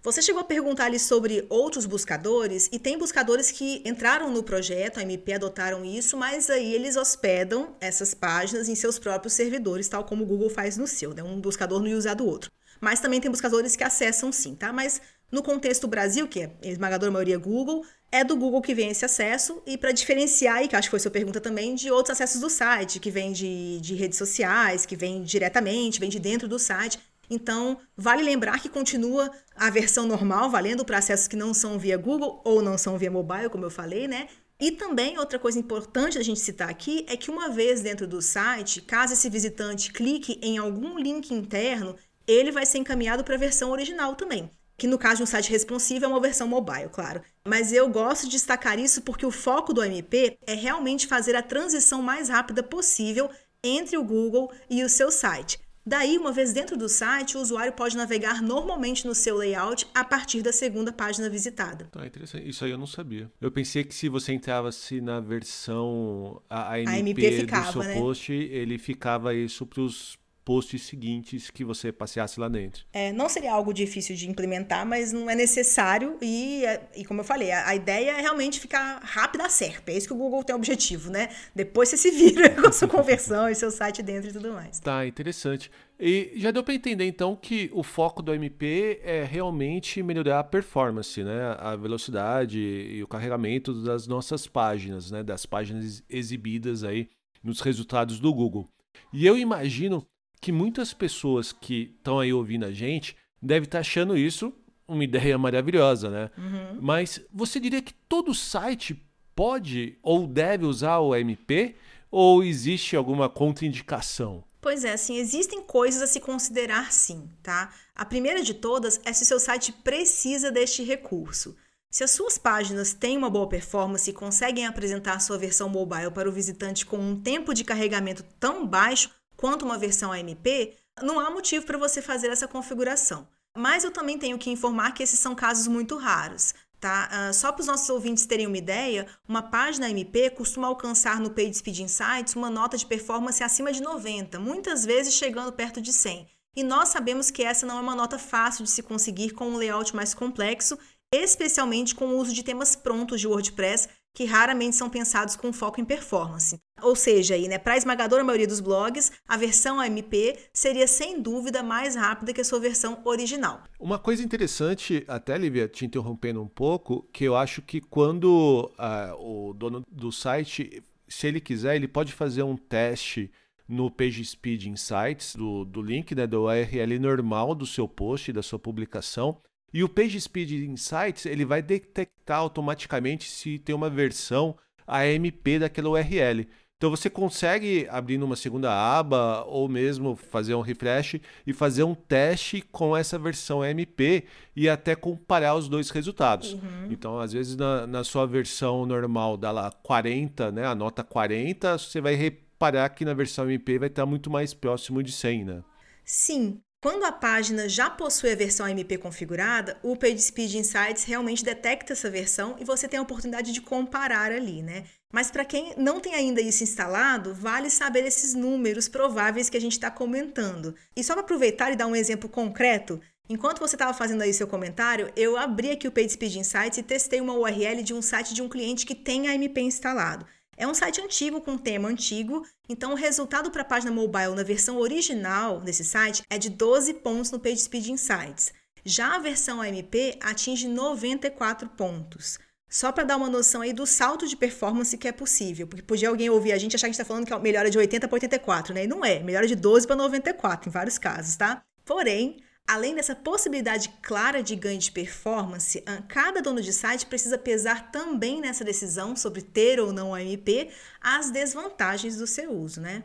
Você 0.01 0.21
chegou 0.21 0.41
a 0.41 0.45
perguntar 0.45 0.85
ali 0.85 0.99
sobre 0.99 1.45
outros 1.49 1.85
buscadores, 1.85 2.69
e 2.73 2.79
tem 2.79 2.97
buscadores 2.97 3.51
que 3.51 3.81
entraram 3.85 4.29
no 4.29 4.43
projeto, 4.43 4.99
a 4.99 5.01
MP 5.01 5.33
adotaram 5.33 5.85
isso, 5.85 6.17
mas 6.17 6.49
aí 6.49 6.73
eles 6.73 6.97
hospedam 6.97 7.75
essas 7.79 8.13
páginas 8.13 8.67
em 8.67 8.75
seus 8.75 8.99
próprios 8.99 9.33
servidores, 9.33 9.87
tal 9.87 10.03
como 10.03 10.23
o 10.23 10.27
Google 10.27 10.49
faz 10.49 10.75
no 10.75 10.87
seu, 10.87 11.13
né? 11.13 11.23
Um 11.23 11.39
buscador 11.39 11.81
não 11.81 11.89
usa 11.91 12.13
do 12.13 12.25
outro. 12.25 12.51
Mas 12.81 12.99
também 12.99 13.21
tem 13.21 13.31
buscadores 13.31 13.77
que 13.77 13.83
acessam 13.83 14.29
sim, 14.29 14.55
tá? 14.55 14.73
Mas 14.73 15.01
no 15.31 15.41
contexto 15.41 15.87
Brasil, 15.87 16.27
que 16.27 16.41
é 16.41 16.51
a 16.61 16.67
esmagadora 16.67 17.09
maioria 17.09 17.37
Google, 17.37 17.85
é 18.13 18.23
do 18.23 18.37
Google 18.37 18.61
que 18.61 18.75
vem 18.75 18.91
esse 18.91 19.03
acesso, 19.03 19.59
e 19.65 19.75
para 19.75 19.91
diferenciar, 19.91 20.63
e 20.63 20.67
que 20.67 20.75
acho 20.75 20.87
que 20.87 20.91
foi 20.91 20.99
sua 20.99 21.09
pergunta 21.09 21.41
também, 21.41 21.73
de 21.73 21.89
outros 21.89 22.11
acessos 22.11 22.39
do 22.39 22.47
site, 22.47 22.99
que 22.99 23.09
vem 23.09 23.31
de, 23.31 23.79
de 23.81 23.95
redes 23.95 24.19
sociais, 24.19 24.85
que 24.85 24.95
vem 24.95 25.23
diretamente, 25.23 25.99
vem 25.99 26.11
de 26.11 26.19
dentro 26.19 26.47
do 26.47 26.59
site. 26.59 26.99
Então, 27.27 27.79
vale 27.97 28.21
lembrar 28.21 28.61
que 28.61 28.69
continua 28.69 29.31
a 29.55 29.71
versão 29.71 30.05
normal, 30.05 30.47
valendo 30.51 30.85
para 30.85 30.99
acessos 30.99 31.27
que 31.27 31.35
não 31.35 31.55
são 31.55 31.79
via 31.79 31.97
Google 31.97 32.39
ou 32.45 32.61
não 32.61 32.77
são 32.77 32.99
via 32.99 33.09
mobile, 33.09 33.49
como 33.49 33.65
eu 33.65 33.71
falei, 33.71 34.07
né? 34.07 34.27
E 34.59 34.69
também 34.69 35.17
outra 35.17 35.39
coisa 35.39 35.57
importante 35.57 36.19
a 36.19 36.23
gente 36.23 36.39
citar 36.39 36.69
aqui 36.69 37.07
é 37.09 37.17
que 37.17 37.31
uma 37.31 37.49
vez 37.49 37.81
dentro 37.81 38.05
do 38.05 38.21
site, 38.21 38.79
caso 38.79 39.13
esse 39.13 39.27
visitante 39.27 39.91
clique 39.91 40.39
em 40.39 40.59
algum 40.59 40.99
link 40.99 41.33
interno, 41.33 41.95
ele 42.27 42.51
vai 42.51 42.65
ser 42.67 42.77
encaminhado 42.77 43.23
para 43.23 43.33
a 43.33 43.39
versão 43.39 43.71
original 43.71 44.15
também. 44.15 44.51
Que 44.77 44.87
no 44.87 44.97
caso 44.97 45.17
de 45.17 45.23
um 45.23 45.27
site 45.27 45.51
responsivo 45.51 46.05
é 46.05 46.07
uma 46.07 46.19
versão 46.19 46.47
mobile, 46.47 46.89
claro. 46.91 47.21
Mas 47.47 47.71
eu 47.71 47.87
gosto 47.89 48.23
de 48.23 48.31
destacar 48.31 48.79
isso 48.79 49.01
porque 49.01 49.25
o 49.25 49.31
foco 49.31 49.73
do 49.73 49.83
MP 49.83 50.37
é 50.45 50.53
realmente 50.53 51.07
fazer 51.07 51.35
a 51.35 51.43
transição 51.43 52.01
mais 52.01 52.29
rápida 52.29 52.63
possível 52.63 53.29
entre 53.63 53.97
o 53.97 54.03
Google 54.03 54.51
e 54.69 54.83
o 54.83 54.89
seu 54.89 55.11
site. 55.11 55.59
Daí, 55.85 56.17
uma 56.17 56.31
vez 56.31 56.53
dentro 56.53 56.77
do 56.77 56.87
site, 56.87 57.37
o 57.37 57.41
usuário 57.41 57.73
pode 57.73 57.97
navegar 57.97 58.41
normalmente 58.41 59.05
no 59.05 59.13
seu 59.13 59.35
layout 59.35 59.85
a 59.93 60.03
partir 60.03 60.41
da 60.41 60.53
segunda 60.53 60.93
página 60.93 61.29
visitada. 61.29 61.89
Tá, 61.91 62.05
interessante. 62.05 62.47
Isso 62.47 62.63
aí 62.63 62.71
eu 62.71 62.77
não 62.77 62.87
sabia. 62.87 63.29
Eu 63.41 63.51
pensei 63.51 63.83
que 63.83 63.93
se 63.93 64.07
você 64.07 64.31
entrava-se 64.31 65.01
na 65.01 65.19
versão 65.19 66.41
AMP, 66.49 66.87
AMP 66.87 67.31
ficava, 67.41 67.65
do 67.65 67.71
seu 67.73 67.83
né? 67.83 67.93
post, 67.95 68.31
ele 68.31 68.77
ficava 68.77 69.35
isso 69.35 69.65
para 69.65 69.81
os 69.81 70.17
posts 70.43 70.83
seguintes 70.83 71.49
que 71.49 71.63
você 71.63 71.91
passeasse 71.91 72.39
lá 72.39 72.47
dentro. 72.47 72.85
É, 72.93 73.11
não 73.11 73.29
seria 73.29 73.53
algo 73.53 73.73
difícil 73.73 74.15
de 74.15 74.29
implementar, 74.29 74.85
mas 74.85 75.11
não 75.11 75.29
é 75.29 75.35
necessário 75.35 76.17
e, 76.21 76.63
e 76.95 77.05
como 77.05 77.21
eu 77.21 77.25
falei, 77.25 77.51
a, 77.51 77.69
a 77.69 77.75
ideia 77.75 78.11
é 78.11 78.21
realmente 78.21 78.59
ficar 78.59 78.99
rápida 79.03 79.45
a 79.45 79.49
SERP. 79.49 79.89
É 79.89 79.97
isso 79.97 80.07
que 80.07 80.13
o 80.13 80.17
Google 80.17 80.43
tem 80.43 80.53
o 80.53 80.57
objetivo, 80.57 81.09
né? 81.09 81.29
Depois 81.55 81.89
você 81.89 81.97
se 81.97 82.11
vira 82.11 82.49
com 82.61 82.67
a 82.67 82.71
sua 82.71 82.87
conversão 82.87 83.49
e 83.49 83.55
seu 83.55 83.71
site 83.71 84.01
dentro 84.01 84.29
e 84.29 84.33
tudo 84.33 84.53
mais. 84.53 84.79
Tá, 84.79 85.05
interessante. 85.05 85.71
E 85.99 86.33
já 86.35 86.51
deu 86.51 86.63
para 86.63 86.73
entender 86.73 87.05
então 87.05 87.35
que 87.35 87.69
o 87.73 87.83
foco 87.83 88.21
do 88.21 88.33
MP 88.33 88.99
é 89.03 89.23
realmente 89.23 90.03
melhorar 90.03 90.39
a 90.39 90.43
performance, 90.43 91.23
né? 91.23 91.55
A 91.59 91.75
velocidade 91.75 92.59
e 92.59 93.01
o 93.03 93.07
carregamento 93.07 93.73
das 93.83 94.07
nossas 94.07 94.47
páginas, 94.47 95.11
né? 95.11 95.23
Das 95.23 95.45
páginas 95.45 96.03
exibidas 96.09 96.83
aí 96.83 97.07
nos 97.43 97.61
resultados 97.61 98.19
do 98.19 98.33
Google. 98.33 98.67
E 99.11 99.25
eu 99.25 99.37
imagino 99.37 100.05
que 100.43 100.51
muitas 100.51 100.93
pessoas 100.93 101.53
que 101.53 101.95
estão 101.97 102.19
aí 102.19 102.33
ouvindo 102.33 102.65
a 102.65 102.71
gente 102.73 103.15
devem 103.41 103.63
estar 103.63 103.77
tá 103.77 103.79
achando 103.79 104.17
isso 104.17 104.53
uma 104.85 105.01
ideia 105.01 105.37
maravilhosa, 105.37 106.09
né? 106.09 106.29
Uhum. 106.37 106.79
Mas 106.81 107.21
você 107.33 107.61
diria 107.61 107.81
que 107.81 107.93
todo 107.93 108.35
site 108.35 109.01
pode 109.33 109.97
ou 110.03 110.27
deve 110.27 110.65
usar 110.65 110.99
o 110.99 111.15
MP 111.15 111.75
ou 112.11 112.43
existe 112.43 112.93
alguma 112.93 113.29
contraindicação? 113.29 114.43
Pois 114.59 114.83
é, 114.83 114.91
assim, 114.91 115.15
existem 115.15 115.61
coisas 115.61 116.01
a 116.01 116.07
se 116.07 116.19
considerar 116.19 116.91
sim, 116.91 117.29
tá? 117.41 117.73
A 117.95 118.03
primeira 118.03 118.43
de 118.43 118.53
todas 118.53 118.99
é 119.05 119.13
se 119.13 119.23
o 119.23 119.25
seu 119.25 119.39
site 119.39 119.71
precisa 119.71 120.51
deste 120.51 120.83
recurso. 120.83 121.55
Se 121.89 122.03
as 122.03 122.11
suas 122.11 122.37
páginas 122.37 122.93
têm 122.93 123.17
uma 123.17 123.29
boa 123.29 123.47
performance 123.47 124.09
e 124.09 124.13
conseguem 124.13 124.65
apresentar 124.65 125.21
sua 125.21 125.37
versão 125.37 125.69
mobile 125.69 126.11
para 126.11 126.27
o 126.27 126.33
visitante 126.33 126.85
com 126.85 126.97
um 126.97 127.15
tempo 127.15 127.53
de 127.53 127.63
carregamento 127.63 128.25
tão 128.39 128.67
baixo 128.67 129.09
quanto 129.43 129.65
uma 129.65 129.77
versão 129.77 130.13
AMP, 130.13 130.73
não 131.01 131.19
há 131.19 131.29
motivo 131.29 131.65
para 131.65 131.77
você 131.77 132.01
fazer 132.01 132.29
essa 132.29 132.47
configuração. 132.47 133.27
Mas 133.57 133.83
eu 133.83 133.91
também 133.91 134.17
tenho 134.17 134.37
que 134.37 134.49
informar 134.49 134.93
que 134.93 135.03
esses 135.03 135.19
são 135.19 135.35
casos 135.35 135.67
muito 135.67 135.97
raros. 135.97 136.53
Tá? 136.79 137.09
Uh, 137.11 137.33
só 137.33 137.51
para 137.51 137.59
os 137.59 137.67
nossos 137.67 137.89
ouvintes 137.89 138.25
terem 138.25 138.47
uma 138.47 138.57
ideia, 138.57 139.05
uma 139.27 139.41
página 139.41 139.89
MP 139.89 140.29
costuma 140.29 140.69
alcançar 140.69 141.19
no 141.19 141.29
PageSpeed 141.29 141.81
Insights 141.81 142.37
uma 142.37 142.49
nota 142.49 142.77
de 142.77 142.85
performance 142.85 143.43
acima 143.43 143.73
de 143.73 143.81
90, 143.81 144.39
muitas 144.39 144.85
vezes 144.85 145.13
chegando 145.13 145.51
perto 145.51 145.81
de 145.81 145.91
100. 145.91 146.25
E 146.55 146.63
nós 146.63 146.87
sabemos 146.87 147.29
que 147.29 147.43
essa 147.43 147.65
não 147.65 147.79
é 147.79 147.81
uma 147.81 147.95
nota 147.95 148.17
fácil 148.17 148.63
de 148.63 148.69
se 148.69 148.81
conseguir 148.81 149.31
com 149.31 149.49
um 149.49 149.57
layout 149.57 149.93
mais 149.93 150.13
complexo, 150.13 150.79
especialmente 151.13 151.93
com 151.93 152.05
o 152.05 152.17
uso 152.17 152.33
de 152.33 152.43
temas 152.43 152.77
prontos 152.77 153.19
de 153.19 153.27
WordPress 153.27 153.89
que 154.13 154.25
raramente 154.25 154.75
são 154.75 154.89
pensados 154.89 155.35
com 155.35 155.51
foco 155.51 155.81
em 155.81 155.85
performance. 155.85 156.57
Ou 156.81 156.95
seja, 156.95 157.37
né, 157.47 157.57
para 157.57 157.73
a 157.73 157.77
esmagadora 157.77 158.23
maioria 158.23 158.47
dos 158.47 158.59
blogs, 158.59 159.11
a 159.27 159.37
versão 159.37 159.79
AMP 159.79 160.37
seria 160.53 160.87
sem 160.87 161.21
dúvida 161.21 161.63
mais 161.63 161.95
rápida 161.95 162.33
que 162.33 162.41
a 162.41 162.45
sua 162.45 162.59
versão 162.59 163.01
original. 163.05 163.63
Uma 163.79 163.97
coisa 163.97 164.23
interessante, 164.23 165.03
até 165.07 165.37
Lívia, 165.37 165.67
te 165.67 165.85
interrompendo 165.85 166.41
um 166.41 166.47
pouco, 166.47 167.07
que 167.11 167.23
eu 167.23 167.35
acho 167.35 167.61
que 167.61 167.81
quando 167.81 168.71
uh, 168.77 169.15
o 169.17 169.53
dono 169.53 169.83
do 169.89 170.11
site, 170.11 170.83
se 171.07 171.27
ele 171.27 171.39
quiser, 171.39 171.75
ele 171.75 171.87
pode 171.87 172.13
fazer 172.13 172.43
um 172.43 172.57
teste 172.57 173.31
no 173.67 173.89
PageSpeed 173.89 174.67
Insights, 174.67 175.35
do, 175.35 175.65
do 175.65 175.81
link, 175.81 176.13
né, 176.13 176.27
do 176.27 176.43
URL 176.43 176.99
normal 176.99 177.55
do 177.55 177.65
seu 177.65 177.87
post, 177.87 178.31
da 178.31 178.43
sua 178.43 178.59
publicação, 178.59 179.41
e 179.73 179.83
o 179.83 179.89
PageSpeed 179.89 180.51
Insights 180.69 181.25
ele 181.25 181.45
vai 181.45 181.61
detectar 181.61 182.37
automaticamente 182.39 183.29
se 183.29 183.57
tem 183.57 183.73
uma 183.73 183.89
versão 183.89 184.55
AMP 184.87 185.59
daquela 185.59 185.89
URL. 185.89 186.47
Então 186.83 186.89
você 186.89 187.09
consegue 187.09 187.87
abrir 187.89 188.17
numa 188.17 188.35
segunda 188.35 188.69
aba 188.69 189.45
ou 189.45 189.69
mesmo 189.69 190.17
fazer 190.17 190.53
um 190.53 190.59
refresh 190.59 191.15
e 191.47 191.53
fazer 191.53 191.83
um 191.83 191.95
teste 191.95 192.61
com 192.61 192.95
essa 192.95 193.17
versão 193.17 193.61
AMP 193.61 194.25
e 194.53 194.67
até 194.67 194.93
comparar 194.93 195.55
os 195.55 195.69
dois 195.69 195.89
resultados. 195.89 196.51
Uhum. 196.51 196.87
Então, 196.91 197.19
às 197.19 197.31
vezes, 197.31 197.55
na, 197.55 197.87
na, 197.87 198.03
sua 198.03 198.27
versão 198.27 198.85
normal 198.85 199.37
dá 199.37 199.49
lá 199.49 199.71
40, 199.71 200.51
né? 200.51 200.65
A 200.65 200.75
nota 200.75 201.05
40, 201.05 201.77
você 201.77 202.01
vai 202.01 202.15
reparar 202.15 202.89
que 202.89 203.05
na 203.05 203.13
versão 203.13 203.45
AMP 203.45 203.79
vai 203.79 203.87
estar 203.87 204.05
muito 204.05 204.29
mais 204.29 204.53
próximo 204.53 205.01
de 205.01 205.13
100, 205.13 205.45
né? 205.45 205.63
Sim, 206.03 206.59
quando 206.83 207.05
a 207.05 207.13
página 207.13 207.69
já 207.69 207.89
possui 207.89 208.33
a 208.33 208.35
versão 208.35 208.67
MP 208.67 208.97
configurada, 208.97 209.77
o 209.81 209.95
PageSpeed 209.95 210.55
Insights 210.57 211.05
realmente 211.05 211.41
detecta 211.41 211.93
essa 211.93 212.09
versão 212.09 212.57
e 212.59 212.65
você 212.65 212.89
tem 212.89 212.99
a 212.99 213.01
oportunidade 213.01 213.53
de 213.53 213.61
comparar 213.61 214.33
ali, 214.33 214.61
né? 214.61 214.83
Mas 215.09 215.31
para 215.31 215.45
quem 215.45 215.73
não 215.77 216.01
tem 216.01 216.13
ainda 216.13 216.41
isso 216.41 216.61
instalado, 216.61 217.33
vale 217.33 217.69
saber 217.69 218.03
esses 218.03 218.33
números 218.33 218.89
prováveis 218.89 219.49
que 219.49 219.55
a 219.55 219.61
gente 219.61 219.71
está 219.71 219.89
comentando. 219.89 220.75
E 220.93 221.01
só 221.05 221.13
para 221.13 221.21
aproveitar 221.21 221.71
e 221.71 221.77
dar 221.77 221.87
um 221.87 221.95
exemplo 221.95 222.27
concreto, 222.27 222.99
enquanto 223.29 223.59
você 223.59 223.77
estava 223.77 223.93
fazendo 223.93 224.21
aí 224.21 224.33
seu 224.33 224.45
comentário, 224.45 225.09
eu 225.15 225.37
abri 225.37 225.71
aqui 225.71 225.87
o 225.87 225.91
PageSpeed 225.91 226.35
Insights 226.35 226.79
e 226.79 226.83
testei 226.83 227.21
uma 227.21 227.33
URL 227.33 227.81
de 227.81 227.93
um 227.93 228.01
site 228.01 228.33
de 228.33 228.41
um 228.41 228.49
cliente 228.49 228.85
que 228.85 228.93
tem 228.93 229.29
a 229.29 229.35
MP 229.35 229.61
instalado. 229.61 230.25
É 230.55 230.67
um 230.67 230.73
site 230.73 231.01
antigo 231.01 231.41
com 231.41 231.57
tema 231.57 231.89
antigo, 231.89 232.45
então 232.69 232.91
o 232.91 232.95
resultado 232.95 233.49
para 233.49 233.63
a 233.63 233.65
página 233.65 233.91
mobile 233.91 234.35
na 234.35 234.43
versão 234.43 234.77
original 234.77 235.59
desse 235.59 235.83
site 235.83 236.23
é 236.29 236.37
de 236.37 236.49
12 236.49 236.93
pontos 236.95 237.31
no 237.31 237.39
PageSpeed 237.39 237.89
Insights. 237.89 238.53
Já 238.85 239.15
a 239.15 239.19
versão 239.19 239.61
AMP 239.61 240.17
atinge 240.21 240.67
94 240.67 241.69
pontos. 241.69 242.37
Só 242.69 242.91
para 242.91 243.03
dar 243.03 243.17
uma 243.17 243.29
noção 243.29 243.61
aí 243.61 243.71
do 243.71 243.85
salto 243.85 244.27
de 244.27 244.35
performance 244.35 244.97
que 244.97 245.07
é 245.07 245.11
possível, 245.11 245.67
porque 245.67 245.83
podia 245.83 246.09
alguém 246.09 246.29
ouvir 246.29 246.51
a 246.51 246.57
gente 246.57 246.75
achar 246.75 246.87
que 246.87 246.91
está 246.91 247.05
falando 247.05 247.25
que 247.25 247.33
é 247.33 247.39
melhora 247.39 247.69
de 247.69 247.77
80 247.77 248.07
para 248.07 248.15
84, 248.15 248.73
né? 248.73 248.83
E 248.85 248.87
não 248.87 249.05
é, 249.05 249.19
melhora 249.19 249.47
de 249.47 249.55
12 249.55 249.85
para 249.85 249.95
94 249.95 250.69
em 250.69 250.71
vários 250.71 250.97
casos, 250.97 251.35
tá? 251.35 251.63
Porém, 251.85 252.37
Além 252.67 252.95
dessa 252.95 253.15
possibilidade 253.15 253.89
clara 254.01 254.41
de 254.41 254.55
ganho 254.55 254.79
de 254.79 254.91
performance, 254.91 255.83
cada 256.07 256.41
dono 256.41 256.61
de 256.61 256.71
site 256.71 257.05
precisa 257.05 257.37
pesar 257.37 257.91
também 257.91 258.39
nessa 258.39 258.63
decisão 258.63 259.15
sobre 259.15 259.41
ter 259.41 259.79
ou 259.79 259.91
não 259.91 260.11
o 260.11 260.15
AMP 260.15 260.71
as 261.01 261.29
desvantagens 261.29 262.17
do 262.17 262.25
seu 262.25 262.51
uso, 262.51 262.79
né? 262.79 263.03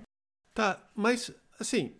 Tá, 0.55 0.81
mas 0.95 1.33
assim, 1.59 1.93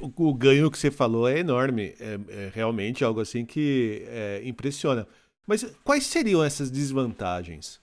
o, 0.00 0.28
o 0.28 0.32
ganho 0.32 0.70
que 0.70 0.78
você 0.78 0.90
falou 0.90 1.28
é 1.28 1.40
enorme, 1.40 1.94
é, 1.98 2.18
é 2.28 2.52
realmente 2.54 3.04
algo 3.04 3.20
assim 3.20 3.44
que 3.44 4.04
é, 4.06 4.40
impressiona. 4.44 5.06
Mas 5.44 5.64
quais 5.82 6.06
seriam 6.06 6.42
essas 6.42 6.70
desvantagens? 6.70 7.81